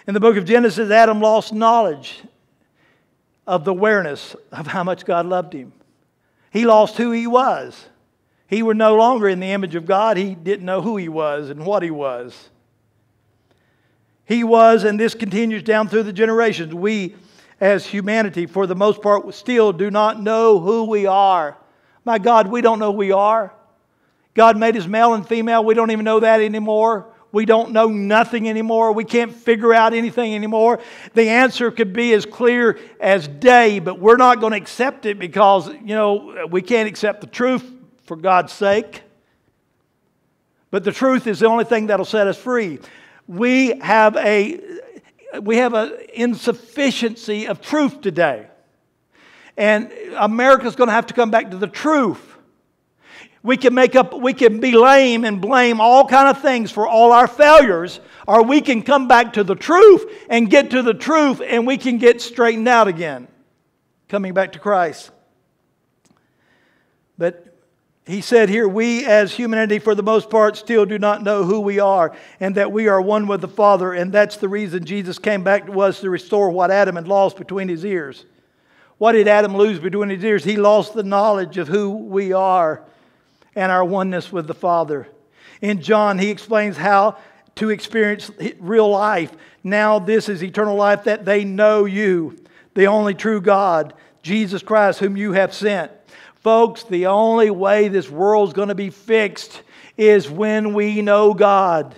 [0.06, 2.22] In the book of Genesis, Adam lost knowledge
[3.46, 5.72] of the awareness of how much God loved him.
[6.50, 7.86] He lost who he was.
[8.46, 10.16] He was no longer in the image of God.
[10.16, 12.48] He didn't know who he was and what he was.
[14.24, 16.74] He was, and this continues down through the generations.
[16.74, 17.14] We,
[17.60, 21.56] as humanity, for the most part, still do not know who we are.
[22.04, 23.52] My God, we don't know who we are.
[24.38, 25.64] God made us male and female.
[25.64, 27.08] We don't even know that anymore.
[27.32, 28.92] We don't know nothing anymore.
[28.92, 30.78] We can't figure out anything anymore.
[31.14, 35.18] The answer could be as clear as day, but we're not going to accept it
[35.18, 37.68] because, you know, we can't accept the truth
[38.04, 39.02] for God's sake.
[40.70, 42.78] But the truth is the only thing that'll set us free.
[43.26, 44.60] we have a
[45.42, 48.46] we have an insufficiency of truth today.
[49.56, 52.27] And America's going to have to come back to the truth.
[53.42, 56.88] We can make up, we can be lame and blame all kind of things for
[56.88, 60.94] all our failures, or we can come back to the truth and get to the
[60.94, 63.28] truth and we can get straightened out again,
[64.08, 65.10] coming back to Christ.
[67.16, 67.44] But
[68.06, 71.60] he said here, we as humanity, for the most part, still do not know who
[71.60, 73.92] we are and that we are one with the Father.
[73.92, 77.36] And that's the reason Jesus came back to us to restore what Adam had lost
[77.36, 78.24] between his ears.
[78.96, 80.42] What did Adam lose between his ears?
[80.42, 82.82] He lost the knowledge of who we are
[83.58, 85.08] and our oneness with the Father.
[85.60, 87.18] In John, he explains how
[87.56, 88.30] to experience
[88.60, 89.32] real life.
[89.64, 92.38] Now, this is eternal life that they know you,
[92.74, 95.90] the only true God, Jesus Christ, whom you have sent.
[96.36, 99.62] Folks, the only way this world's going to be fixed
[99.96, 101.96] is when we know God.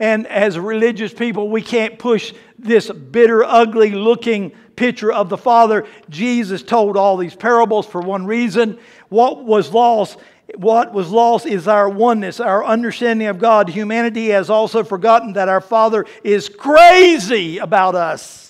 [0.00, 5.86] And as religious people, we can't push this bitter, ugly looking picture of the Father.
[6.08, 8.78] Jesus told all these parables for one reason.
[9.08, 10.18] What was lost?
[10.54, 13.68] What was lost is our oneness, our understanding of God.
[13.68, 18.46] Humanity has also forgotten that our Father is crazy about us.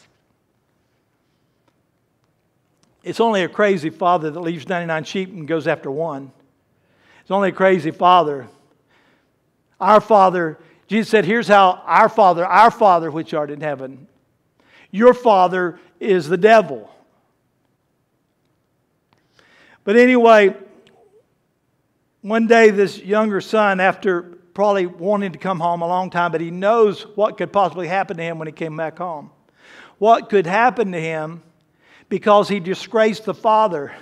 [3.06, 6.32] It's only a crazy father that leaves 99 sheep and goes after one.
[7.20, 8.48] It's only a crazy father.
[9.78, 10.58] Our Father,
[10.88, 14.08] Jesus said, Here's how our Father, our Father which art in heaven,
[14.90, 16.90] your Father is the devil.
[19.84, 20.56] But anyway,
[22.22, 24.22] one day this younger son, after
[24.52, 28.16] probably wanting to come home a long time, but he knows what could possibly happen
[28.16, 29.30] to him when he came back home.
[29.98, 31.42] What could happen to him
[32.08, 33.94] because he disgraced the father,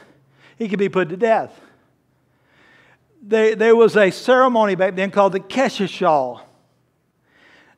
[0.57, 1.61] he could be put to death.
[3.23, 6.41] There, there was a ceremony back then called the Kesheshal.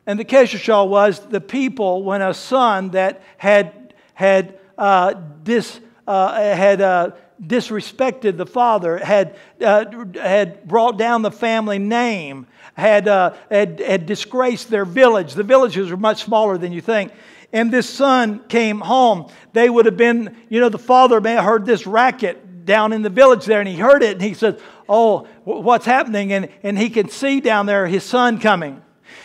[0.07, 3.86] And the Kesheshal was the people when a son that had,
[4.17, 5.15] had, uh,
[5.45, 7.11] dis, uh, had uh,
[7.41, 14.07] disrespected the father, had, uh, had brought down the family name, had, uh, had, had
[14.07, 15.35] disgraced their village.
[15.35, 17.13] The villages were much smaller than you think
[17.53, 21.45] and this son came home, they would have been, you know, the father may have
[21.45, 24.61] heard this racket down in the village there, and he heard it, and he said,
[24.89, 26.33] Oh, what's happening?
[26.33, 28.83] And, and he can see down there his son coming.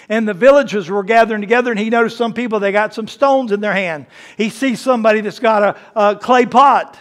[0.10, 3.52] And the villagers were gathering together, and he noticed some people, they got some stones
[3.52, 4.08] in their hand.
[4.38, 5.64] He sees somebody that's got
[5.96, 6.98] a, a clay pot.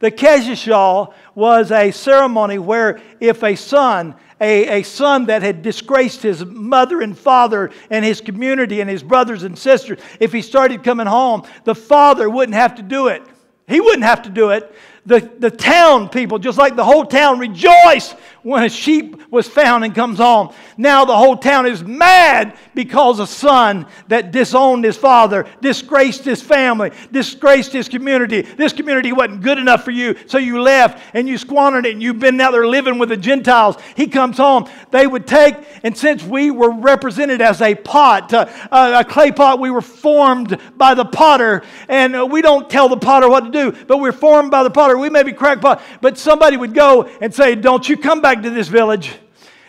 [0.00, 6.22] The Kesheshal was a ceremony where if a son a, a son that had disgraced
[6.22, 10.82] his mother and father and his community and his brothers and sisters, if he started
[10.82, 13.22] coming home, the father wouldn't have to do it.
[13.68, 14.74] He wouldn't have to do it
[15.06, 18.14] the, the town people, just like the whole town, rejoice
[18.44, 20.54] when a sheep was found and comes home.
[20.76, 26.42] Now the whole town is mad because a son that disowned his father, disgraced his
[26.42, 28.42] family, disgraced his community.
[28.42, 32.02] This community wasn't good enough for you, so you left and you squandered it and
[32.02, 33.76] you've been out there living with the Gentiles.
[33.96, 34.68] He comes home.
[34.90, 39.58] They would take, and since we were represented as a pot, uh, a clay pot,
[39.58, 43.50] we were formed by the potter, and uh, we don't tell the potter what to
[43.50, 47.04] do, but we're formed by the potter we may be crackpot, but somebody would go
[47.22, 49.14] and say, Don't you come back to this village.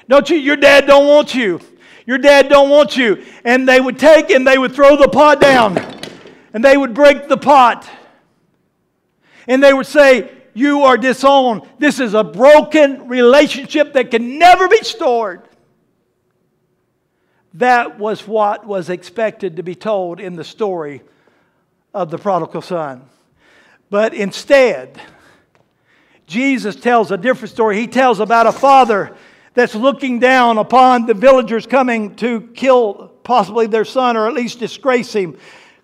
[0.08, 1.60] Don't you, your dad don't want you.
[2.06, 3.24] Your dad don't want you.
[3.44, 5.78] And they would take and they would throw the pot down.
[6.54, 7.90] And they would break the pot.
[9.48, 11.64] And they would say, You are disowned.
[11.80, 15.42] This is a broken relationship that can never be stored.
[17.56, 21.02] That was what was expected to be told in the story
[21.94, 23.10] of the prodigal son.
[23.90, 25.00] But instead,
[26.28, 27.80] Jesus tells a different story.
[27.80, 29.16] He tells about a father
[29.54, 34.60] that's looking down upon the villagers coming to kill possibly their son or at least
[34.60, 35.38] disgrace him,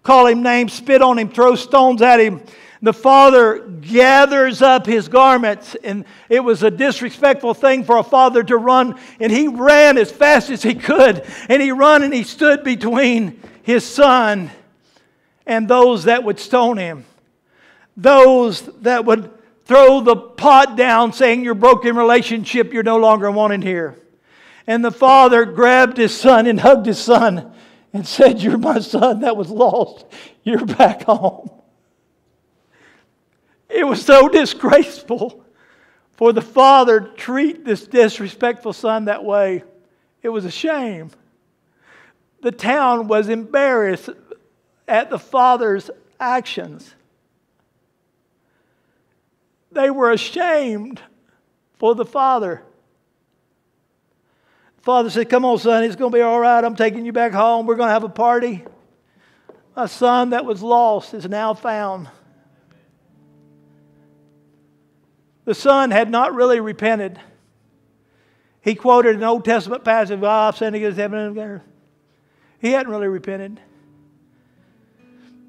[0.04, 2.42] call him names, spit on him, throw stones at him.
[2.84, 8.42] The father gathers up his garments, and it was a disrespectful thing for a father
[8.42, 9.00] to run.
[9.20, 13.39] And he ran as fast as he could, and he ran and he stood between
[13.62, 14.50] his son
[15.46, 17.06] and those that would stone him,
[17.96, 19.30] those that would
[19.66, 23.97] throw the pot down saying your broken relationship you're no longer wanted here.
[24.68, 27.53] And the father grabbed his son and hugged his son
[27.93, 30.05] and said, You're my son that was lost.
[30.43, 31.49] You're back home.
[33.70, 35.43] It was so disgraceful
[36.14, 39.64] for the father to treat this disrespectful son that way.
[40.22, 41.12] It was a shame.
[42.41, 44.09] The town was embarrassed
[44.88, 45.89] at the father's
[46.20, 46.93] actions.
[49.72, 51.02] They were ashamed
[51.80, 52.64] for the father.
[54.82, 56.64] Father said, Come on, son, it's going to be all right.
[56.64, 57.66] I'm taking you back home.
[57.66, 58.66] We're going to have a party.
[59.76, 62.10] My son that was lost is now found.
[65.46, 67.20] The son had not really repented.
[68.62, 71.62] He quoted an Old Testament passage, oh, I've sinned heaven and earth.
[72.60, 73.60] He hadn't really repented.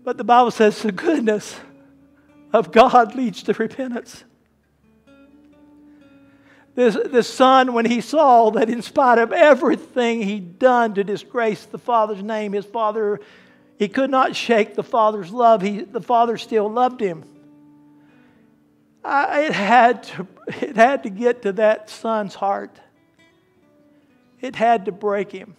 [0.03, 1.57] But the Bible says the goodness
[2.53, 4.25] of God leads to repentance.
[6.75, 11.65] This, this son, when he saw that in spite of everything he'd done to disgrace
[11.67, 13.21] the father's name, his father,
[13.79, 15.61] he could not shake the father's love.
[15.61, 17.25] He, the father still loved him.
[19.05, 22.81] I, it, had to, it had to get to that son's heart.
[24.41, 25.57] It had to break him.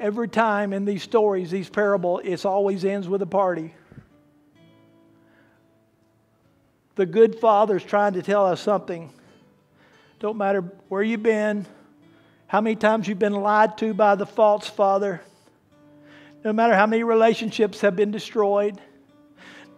[0.00, 3.74] Every time in these stories, these parables, it always ends with a party.
[6.94, 9.12] The good father's trying to tell us something.
[10.20, 11.66] Don't matter where you've been,
[12.46, 15.20] how many times you've been lied to by the false father,
[16.44, 18.80] no matter how many relationships have been destroyed,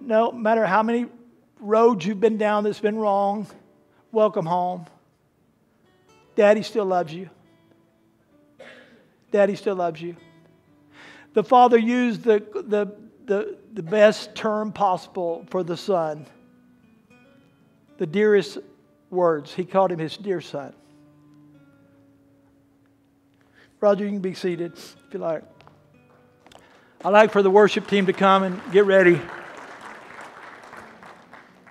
[0.00, 1.06] no matter how many
[1.58, 3.46] roads you've been down that's been wrong,
[4.12, 4.86] welcome home.
[6.36, 7.28] Daddy still loves you.
[9.30, 10.16] Daddy still loves you.
[11.34, 12.92] The father used the, the,
[13.26, 16.26] the, the best term possible for the son,
[17.98, 18.58] the dearest
[19.10, 19.54] words.
[19.54, 20.74] He called him his dear son.
[23.80, 25.42] Roger, you can be seated if you like.
[27.02, 29.20] I'd like for the worship team to come and get ready.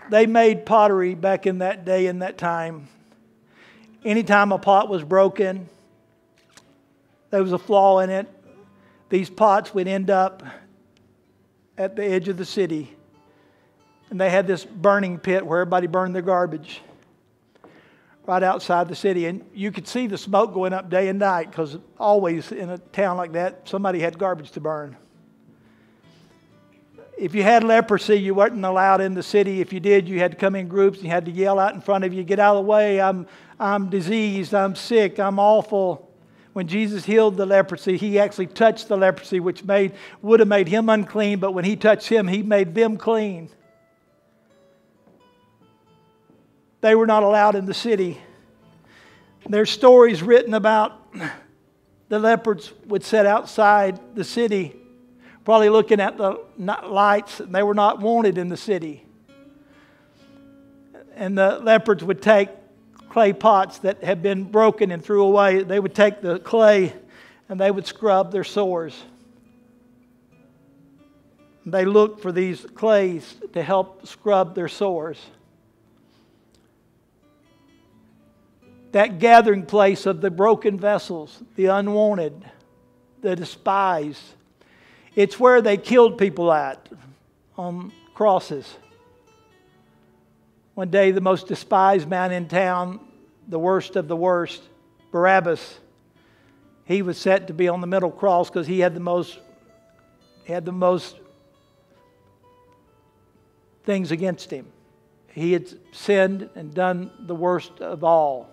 [0.10, 2.88] They made pottery back in that day and that time.
[4.03, 5.70] Anytime a pot was broken,
[7.30, 8.27] there was a flaw in it.
[9.09, 10.43] These pots would end up
[11.77, 12.95] at the edge of the city.
[14.09, 16.82] And they had this burning pit where everybody burned their garbage
[18.25, 19.25] right outside the city.
[19.25, 22.77] And you could see the smoke going up day and night because always in a
[22.77, 24.97] town like that, somebody had garbage to burn.
[27.17, 29.61] If you had leprosy, you weren't allowed in the city.
[29.61, 31.73] If you did, you had to come in groups and you had to yell out
[31.73, 33.01] in front of you, Get out of the way.
[33.01, 33.27] I'm,
[33.59, 34.53] I'm diseased.
[34.53, 35.19] I'm sick.
[35.19, 36.09] I'm awful
[36.53, 40.67] when Jesus healed the leprosy, he actually touched the leprosy, which made, would have made
[40.67, 43.49] him unclean, but when he touched him, he made them clean.
[46.81, 48.19] They were not allowed in the city.
[49.47, 51.13] There's stories written about
[52.09, 54.75] the leopards would sit outside the city,
[55.45, 59.05] probably looking at the lights, and they were not wanted in the city.
[61.15, 62.49] And the leopards would take
[63.10, 66.93] clay pots that had been broken and threw away, they would take the clay
[67.49, 69.03] and they would scrub their sores.
[71.66, 75.20] They looked for these clays to help scrub their sores.
[78.91, 82.43] That gathering place of the broken vessels, the unwanted,
[83.22, 84.22] the despised,
[85.16, 86.89] it's where they killed people at
[87.57, 88.78] on crosses.
[90.76, 92.99] One day, the most despised man in town,
[93.47, 94.61] the worst of the worst,
[95.11, 95.80] Barabbas,
[96.86, 99.39] he was set to be on the middle cross because he had the most
[100.43, 101.15] he had the most
[103.84, 104.65] things against him.
[105.28, 108.49] He had sinned and done the worst of all.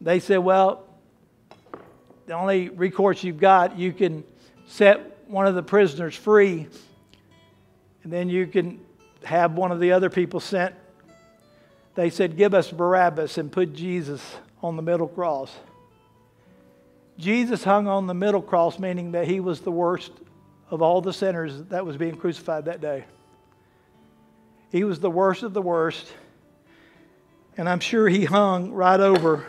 [0.00, 0.84] They said, Well,
[2.26, 4.24] the only recourse you've got, you can
[4.66, 6.66] set one of the prisoners free,
[8.02, 8.80] and then you can
[9.24, 10.74] have one of the other people sent,
[11.94, 15.52] they said, Give us Barabbas and put Jesus on the middle cross.
[17.18, 20.12] Jesus hung on the middle cross, meaning that he was the worst
[20.70, 23.04] of all the sinners that was being crucified that day.
[24.70, 26.10] He was the worst of the worst.
[27.58, 29.46] And I'm sure he hung right over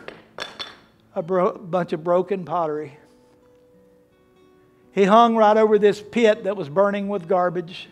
[1.15, 2.97] a bro- bunch of broken pottery.
[4.91, 7.88] He hung right over this pit that was burning with garbage.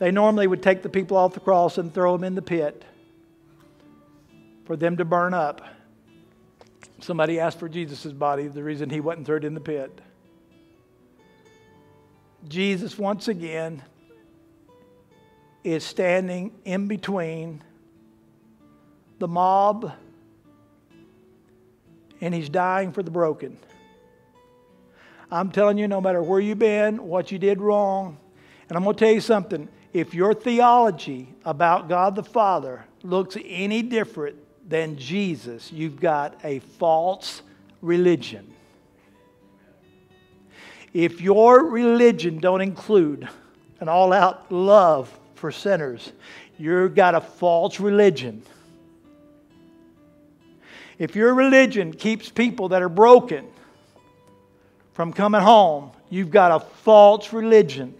[0.00, 2.86] They normally would take the people off the cross and throw them in the pit
[4.64, 5.60] for them to burn up.
[7.00, 10.00] Somebody asked for Jesus' body, the reason he wasn't thrown in the pit.
[12.48, 13.82] Jesus, once again,
[15.64, 17.62] is standing in between
[19.18, 19.92] the mob
[22.22, 23.58] and he's dying for the broken.
[25.30, 28.16] I'm telling you, no matter where you've been, what you did wrong,
[28.70, 33.36] and I'm going to tell you something if your theology about God the Father looks
[33.44, 34.36] any different
[34.68, 37.42] than Jesus, you've got a false
[37.82, 38.52] religion.
[40.92, 43.28] If your religion don't include
[43.80, 45.10] an all out love
[45.40, 46.12] for sinners.
[46.58, 48.42] You've got a false religion.
[50.98, 53.46] If your religion keeps people that are broken
[54.92, 57.94] from coming home, you've got a false religion.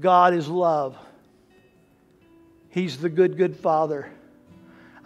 [0.00, 0.96] God is love.
[2.70, 4.10] He's the good, good Father.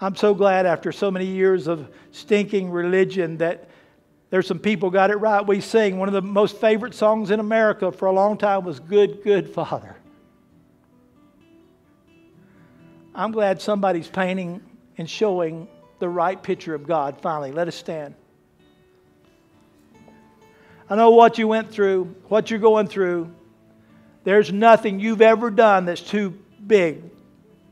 [0.00, 3.68] I'm so glad after so many years of stinking religion that
[4.30, 5.46] there's some people got it right.
[5.46, 8.80] We sing one of the most favorite songs in America for a long time was
[8.80, 9.96] Good, Good Father.
[13.14, 14.62] I'm glad somebody's painting
[14.98, 15.68] and showing
[15.98, 17.52] the right picture of God finally.
[17.52, 18.14] Let us stand.
[20.88, 23.30] I know what you went through, what you're going through.
[24.24, 27.02] There's nothing you've ever done that's too big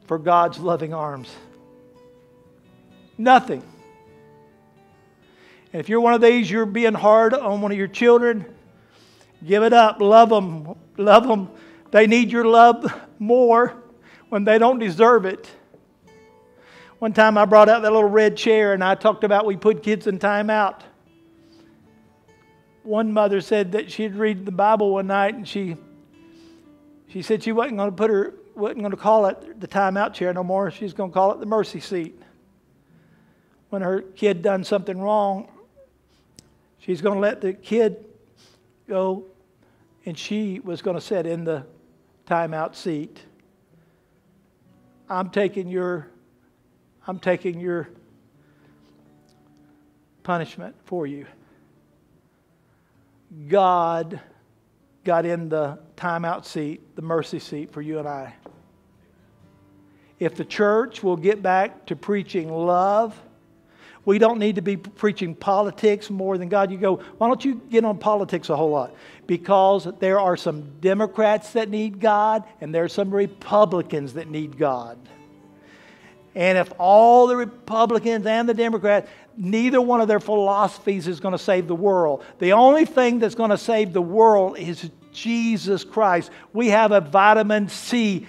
[0.07, 1.29] for God's loving arms.
[3.17, 3.63] Nothing.
[5.73, 8.45] And if you're one of these, you're being hard on one of your children,
[9.47, 10.01] give it up.
[10.01, 10.75] Love them.
[10.97, 11.51] Love them.
[11.93, 13.75] They need your love more
[14.29, 15.49] when they don't deserve it.
[16.99, 19.83] One time I brought out that little red chair and I talked about we put
[19.83, 20.81] kids in timeout.
[22.83, 25.77] One mother said that she'd read the Bible one night and she
[27.11, 30.13] she said she wasn't going to put her wasn't going to call it the timeout
[30.15, 30.71] chair no more.
[30.71, 32.21] She's going to call it the mercy seat.
[33.71, 35.49] When her kid done something wrong,
[36.81, 38.07] She's going to let the kid
[38.89, 39.25] go,
[40.07, 41.67] and she was going to sit in the
[42.27, 43.21] timeout seat.
[45.09, 46.09] I'm taking your,
[47.07, 47.91] I'm taking your
[50.23, 51.27] punishment for you.
[53.49, 54.21] God
[55.05, 58.35] got in the timeout seat, the mercy seat for you and I.
[60.19, 63.19] If the church will get back to preaching love,
[64.05, 66.71] we don't need to be preaching politics more than God.
[66.71, 68.95] You go, why don't you get on politics a whole lot?
[69.27, 74.59] Because there are some Democrats that need God, and there are some Republicans that need
[74.59, 74.99] God.
[76.35, 81.33] And if all the Republicans and the Democrats, neither one of their philosophies is going
[81.33, 82.25] to save the world.
[82.39, 86.31] The only thing that's going to save the world is Jesus Christ.
[86.53, 88.27] We have a vitamin C,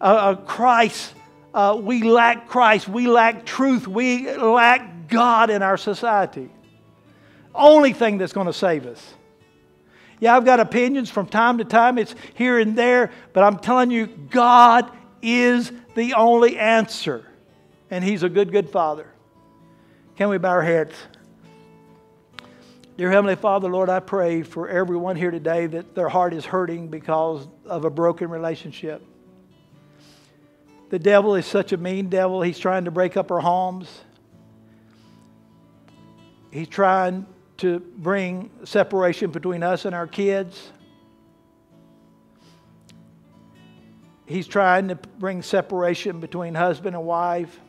[0.00, 1.14] a, Christ.
[1.52, 2.88] Uh, we lack Christ.
[2.88, 3.86] We lack truth.
[3.86, 6.48] We lack God in our society.
[7.54, 9.14] Only thing that's going to save us.
[10.20, 13.90] Yeah, I've got opinions from time to time, it's here and there, but I'm telling
[13.90, 14.88] you, God
[15.20, 17.26] is the only answer.
[17.92, 19.06] And He's a good, good Father.
[20.16, 20.94] Can we bow our heads?
[22.96, 26.88] Dear Heavenly Father, Lord, I pray for everyone here today that their heart is hurting
[26.88, 29.02] because of a broken relationship.
[30.88, 32.40] The devil is such a mean devil.
[32.40, 33.90] He's trying to break up our homes.
[36.50, 37.26] He's trying
[37.58, 40.72] to bring separation between us and our kids.
[44.24, 47.60] He's trying to bring separation between husband and wife.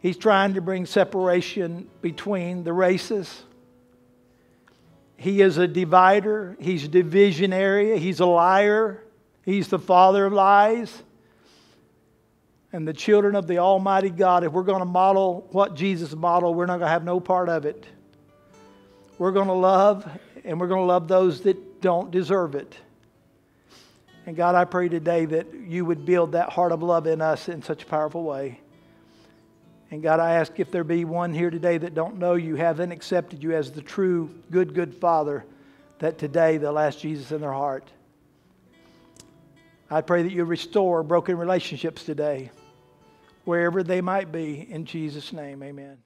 [0.00, 3.44] He's trying to bring separation between the races.
[5.16, 6.56] He is a divider.
[6.60, 7.98] He's divisionary.
[7.98, 9.02] He's a liar.
[9.44, 11.02] He's the father of lies
[12.72, 16.56] and the children of the Almighty God, if we're going to model what Jesus modeled,
[16.56, 17.86] we're not going to have no part of it.
[19.16, 20.08] We're going to love,
[20.44, 22.76] and we're going to love those that don't deserve it.
[24.26, 27.48] And God, I pray today that you would build that heart of love in us
[27.48, 28.60] in such a powerful way.
[29.90, 32.92] And God, I ask if there be one here today that don't know you, haven't
[32.92, 35.44] accepted you as the true, good, good Father,
[35.98, 37.90] that today they'll ask Jesus in their heart.
[39.90, 42.50] I pray that you restore broken relationships today,
[43.44, 44.66] wherever they might be.
[44.70, 45.98] In Jesus' name, amen.